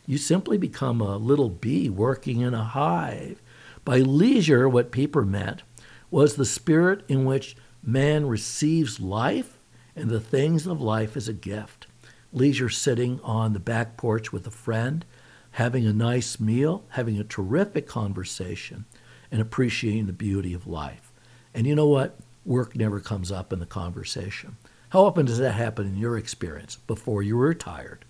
you 0.07 0.17
simply 0.17 0.57
become 0.57 1.01
a 1.01 1.17
little 1.17 1.49
bee 1.49 1.89
working 1.89 2.39
in 2.39 2.53
a 2.53 2.63
hive. 2.63 3.41
By 3.83 3.99
leisure, 3.99 4.67
what 4.67 4.91
Pieper 4.91 5.25
meant 5.25 5.63
was 6.09 6.35
the 6.35 6.45
spirit 6.45 7.03
in 7.09 7.25
which 7.25 7.57
man 7.83 8.25
receives 8.25 8.99
life 8.99 9.59
and 9.95 10.09
the 10.09 10.21
things 10.21 10.65
of 10.65 10.81
life 10.81 11.17
as 11.17 11.27
a 11.27 11.33
gift. 11.33 11.87
Leisure 12.31 12.69
sitting 12.69 13.19
on 13.21 13.51
the 13.51 13.59
back 13.59 13.97
porch 13.97 14.31
with 14.31 14.47
a 14.47 14.51
friend, 14.51 15.05
having 15.51 15.85
a 15.85 15.93
nice 15.93 16.39
meal, 16.39 16.85
having 16.89 17.19
a 17.19 17.23
terrific 17.23 17.85
conversation, 17.85 18.85
and 19.29 19.41
appreciating 19.41 20.05
the 20.05 20.13
beauty 20.13 20.53
of 20.53 20.67
life. 20.67 21.11
And 21.53 21.67
you 21.67 21.75
know 21.75 21.87
what? 21.87 22.17
Work 22.45 22.77
never 22.77 23.01
comes 23.01 23.29
up 23.29 23.51
in 23.51 23.59
the 23.59 23.65
conversation. 23.65 24.55
How 24.89 25.03
often 25.03 25.25
does 25.25 25.39
that 25.39 25.53
happen 25.53 25.85
in 25.85 25.97
your 25.97 26.17
experience 26.17 26.77
before 26.77 27.21
you 27.21 27.37
are 27.39 27.47
retired? 27.47 28.05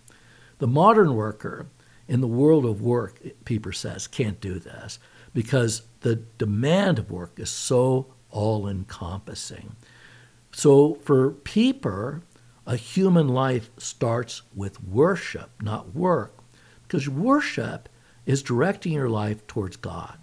The 0.59 0.67
modern 0.67 1.15
worker 1.15 1.67
in 2.07 2.21
the 2.21 2.27
world 2.27 2.65
of 2.65 2.81
work, 2.81 3.19
Pieper 3.45 3.71
says, 3.71 4.07
can't 4.07 4.39
do 4.39 4.59
this 4.59 4.99
because 5.33 5.83
the 6.01 6.15
demand 6.15 6.99
of 6.99 7.11
work 7.11 7.39
is 7.39 7.49
so 7.49 8.13
all 8.29 8.67
encompassing. 8.67 9.75
So 10.51 10.95
for 10.95 11.31
Pieper, 11.31 12.23
a 12.65 12.75
human 12.75 13.27
life 13.27 13.69
starts 13.77 14.41
with 14.55 14.83
worship, 14.83 15.51
not 15.61 15.95
work, 15.95 16.37
because 16.83 17.07
worship 17.07 17.89
is 18.25 18.43
directing 18.43 18.93
your 18.93 19.09
life 19.09 19.45
towards 19.47 19.77
God 19.77 20.17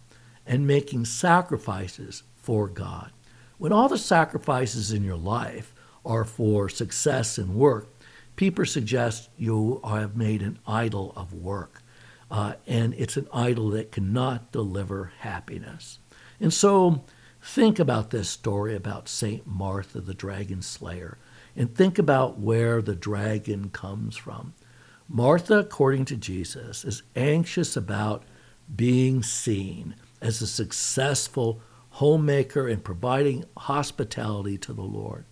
and 0.47 0.67
making 0.67 1.07
sacrifices 1.07 2.23
for 2.37 2.69
God. 2.69 3.11
When 3.57 3.73
all 3.73 3.89
the 3.89 3.97
sacrifices 3.97 4.93
in 4.93 5.05
your 5.05 5.17
life 5.17 5.75
are 6.05 6.25
for 6.25 6.69
success 6.69 7.39
and 7.39 7.55
work, 7.55 7.89
Pieper 8.37 8.65
suggests 8.65 9.29
you 9.37 9.81
have 9.85 10.17
made 10.17 10.43
an 10.43 10.59
idol 10.67 11.13
of 11.17 11.33
work. 11.33 11.83
Uh, 12.31 12.55
and 12.67 12.95
it's 12.95 13.17
an 13.17 13.29
idol 13.33 13.71
that 13.71 13.93
cannot 13.93 14.51
deliver 14.51 15.13
happiness. 15.21 15.99
And 16.41 16.53
so 16.53 17.05
think 17.41 17.79
about 17.79 18.11
this 18.11 18.29
story 18.29 18.75
about 18.75 19.09
St. 19.09 19.47
Martha, 19.47 20.01
the 20.01 20.15
dragon 20.15 20.63
slayer, 20.63 21.19
and 21.55 21.73
think 21.73 21.99
about 21.99 22.39
where 22.39 22.83
the 22.83 22.97
dragon 22.97 23.71
comes 23.71 24.17
from. 24.17 24.55
Martha, 25.09 25.59
according 25.59 26.07
to 26.07 26.17
Jesus, 26.17 26.85
is 26.85 27.03
anxious 27.15 27.77
about 27.77 28.25
being 28.75 29.23
seen 29.23 29.95
as 30.21 30.41
a 30.41 30.47
successful 30.47 31.61
homemaker 31.91 32.67
and 32.67 32.83
providing 32.83 33.45
hospitality 33.57 34.59
to 34.59 34.73
the 34.73 34.83
Lord. 34.83 35.25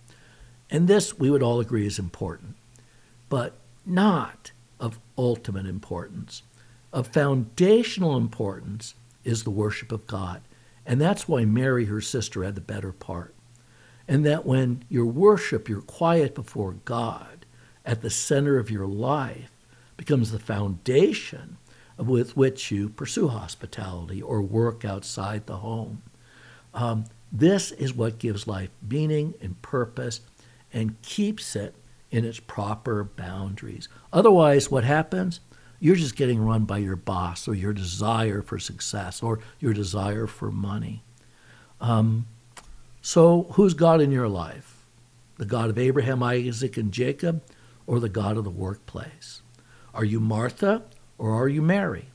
And 0.69 0.87
this, 0.87 1.17
we 1.17 1.29
would 1.29 1.43
all 1.43 1.59
agree, 1.59 1.85
is 1.85 1.99
important, 1.99 2.55
but 3.33 3.55
not 3.83 4.51
of 4.79 4.99
ultimate 5.17 5.65
importance. 5.65 6.43
Of 6.91 7.07
foundational 7.07 8.15
importance 8.15 8.93
is 9.23 9.43
the 9.43 9.49
worship 9.49 9.91
of 9.91 10.05
God. 10.05 10.43
And 10.85 11.01
that's 11.01 11.27
why 11.27 11.43
Mary, 11.43 11.85
her 11.85 11.99
sister, 11.99 12.43
had 12.43 12.53
the 12.53 12.61
better 12.61 12.91
part. 12.91 13.33
And 14.07 14.23
that 14.23 14.45
when 14.45 14.83
your 14.87 15.07
worship, 15.07 15.67
your 15.67 15.81
quiet 15.81 16.35
before 16.35 16.73
God 16.85 17.47
at 17.83 18.03
the 18.03 18.11
center 18.11 18.59
of 18.59 18.69
your 18.69 18.85
life 18.85 19.49
becomes 19.97 20.31
the 20.31 20.37
foundation 20.37 21.57
with 21.97 22.37
which 22.37 22.69
you 22.69 22.87
pursue 22.87 23.29
hospitality 23.29 24.21
or 24.21 24.43
work 24.43 24.85
outside 24.85 25.47
the 25.47 25.57
home. 25.57 26.03
Um, 26.71 27.05
this 27.31 27.71
is 27.71 27.95
what 27.95 28.19
gives 28.19 28.45
life 28.45 28.69
meaning 28.87 29.33
and 29.41 29.59
purpose 29.63 30.21
and 30.71 31.01
keeps 31.01 31.55
it 31.55 31.73
in 32.13 32.23
its 32.23 32.39
proper 32.39 33.03
boundaries. 33.03 33.89
Otherwise, 34.13 34.69
what 34.69 34.83
happens? 34.83 35.39
You're 35.79 35.95
just 35.95 36.15
getting 36.15 36.45
run 36.45 36.65
by 36.65 36.77
your 36.77 36.95
boss 36.95 37.47
or 37.47 37.55
your 37.55 37.73
desire 37.73 38.43
for 38.43 38.59
success 38.59 39.23
or 39.23 39.39
your 39.59 39.73
desire 39.73 40.27
for 40.27 40.51
money. 40.51 41.03
Um, 41.81 42.27
so, 43.01 43.47
who's 43.53 43.73
God 43.73 43.99
in 43.99 44.11
your 44.11 44.27
life? 44.27 44.85
The 45.37 45.45
God 45.45 45.71
of 45.71 45.79
Abraham, 45.79 46.21
Isaac, 46.21 46.77
and 46.77 46.91
Jacob, 46.91 47.41
or 47.87 47.99
the 47.99 48.09
God 48.09 48.37
of 48.37 48.43
the 48.43 48.51
workplace? 48.51 49.41
Are 49.91 50.05
you 50.05 50.19
Martha 50.19 50.83
or 51.17 51.31
are 51.31 51.49
you 51.49 51.63
Mary? 51.63 52.09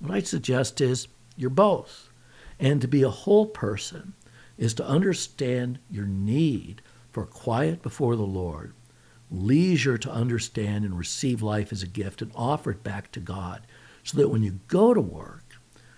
What 0.00 0.10
I 0.10 0.20
suggest 0.22 0.80
is 0.80 1.06
you're 1.36 1.50
both. 1.50 2.10
And 2.58 2.80
to 2.80 2.88
be 2.88 3.04
a 3.04 3.10
whole 3.10 3.46
person 3.46 4.14
is 4.58 4.74
to 4.74 4.86
understand 4.86 5.78
your 5.88 6.06
need 6.06 6.82
for 7.12 7.24
quiet 7.24 7.80
before 7.80 8.16
the 8.16 8.22
Lord, 8.22 8.72
leisure 9.30 9.98
to 9.98 10.10
understand 10.10 10.84
and 10.84 10.98
receive 10.98 11.42
life 11.42 11.72
as 11.72 11.82
a 11.82 11.88
gift 11.88 12.22
and 12.22 12.30
offer 12.34 12.70
it 12.70 12.82
back 12.82 13.10
to 13.12 13.20
God, 13.20 13.62
so 14.04 14.16
that 14.18 14.28
when 14.28 14.42
you 14.42 14.60
go 14.68 14.94
to 14.94 15.00
work, 15.00 15.44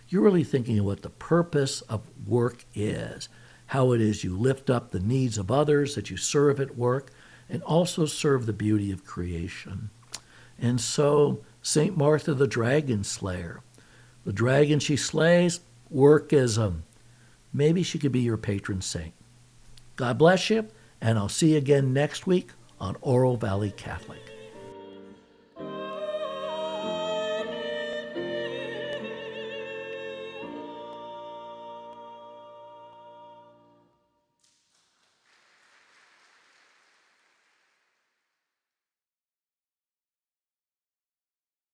you're 0.08 0.22
really 0.22 0.44
thinking 0.44 0.78
of 0.78 0.86
what 0.86 1.02
the 1.02 1.10
purpose 1.10 1.82
of 1.82 2.02
work 2.26 2.64
is, 2.74 3.28
how 3.66 3.92
it 3.92 4.00
is 4.00 4.24
you 4.24 4.36
lift 4.36 4.70
up 4.70 4.90
the 4.90 5.00
needs 5.00 5.36
of 5.36 5.50
others, 5.50 5.94
that 5.94 6.10
you 6.10 6.16
serve 6.16 6.58
at 6.58 6.76
work, 6.76 7.10
and 7.50 7.62
also 7.62 8.06
serve 8.06 8.46
the 8.46 8.52
beauty 8.52 8.90
of 8.90 9.04
creation. 9.04 9.90
And 10.58 10.80
so, 10.80 11.44
St. 11.62 11.96
Martha, 11.96 12.32
the 12.34 12.46
dragon 12.46 13.04
slayer, 13.04 13.60
the 14.24 14.32
dragon 14.32 14.78
she 14.78 14.96
slays, 14.96 15.60
work 15.90 16.32
as 16.32 16.56
a 16.58 16.74
maybe 17.52 17.82
she 17.82 17.98
could 17.98 18.12
be 18.12 18.20
your 18.20 18.36
patron 18.36 18.80
saint. 18.80 19.14
God 19.96 20.18
bless 20.18 20.50
you, 20.50 20.68
and 21.00 21.18
I'll 21.18 21.28
see 21.28 21.52
you 21.52 21.58
again 21.58 21.92
next 21.92 22.26
week 22.26 22.50
on 22.80 22.96
Oro 23.02 23.36
Valley 23.36 23.72
Catholic. 23.72 24.27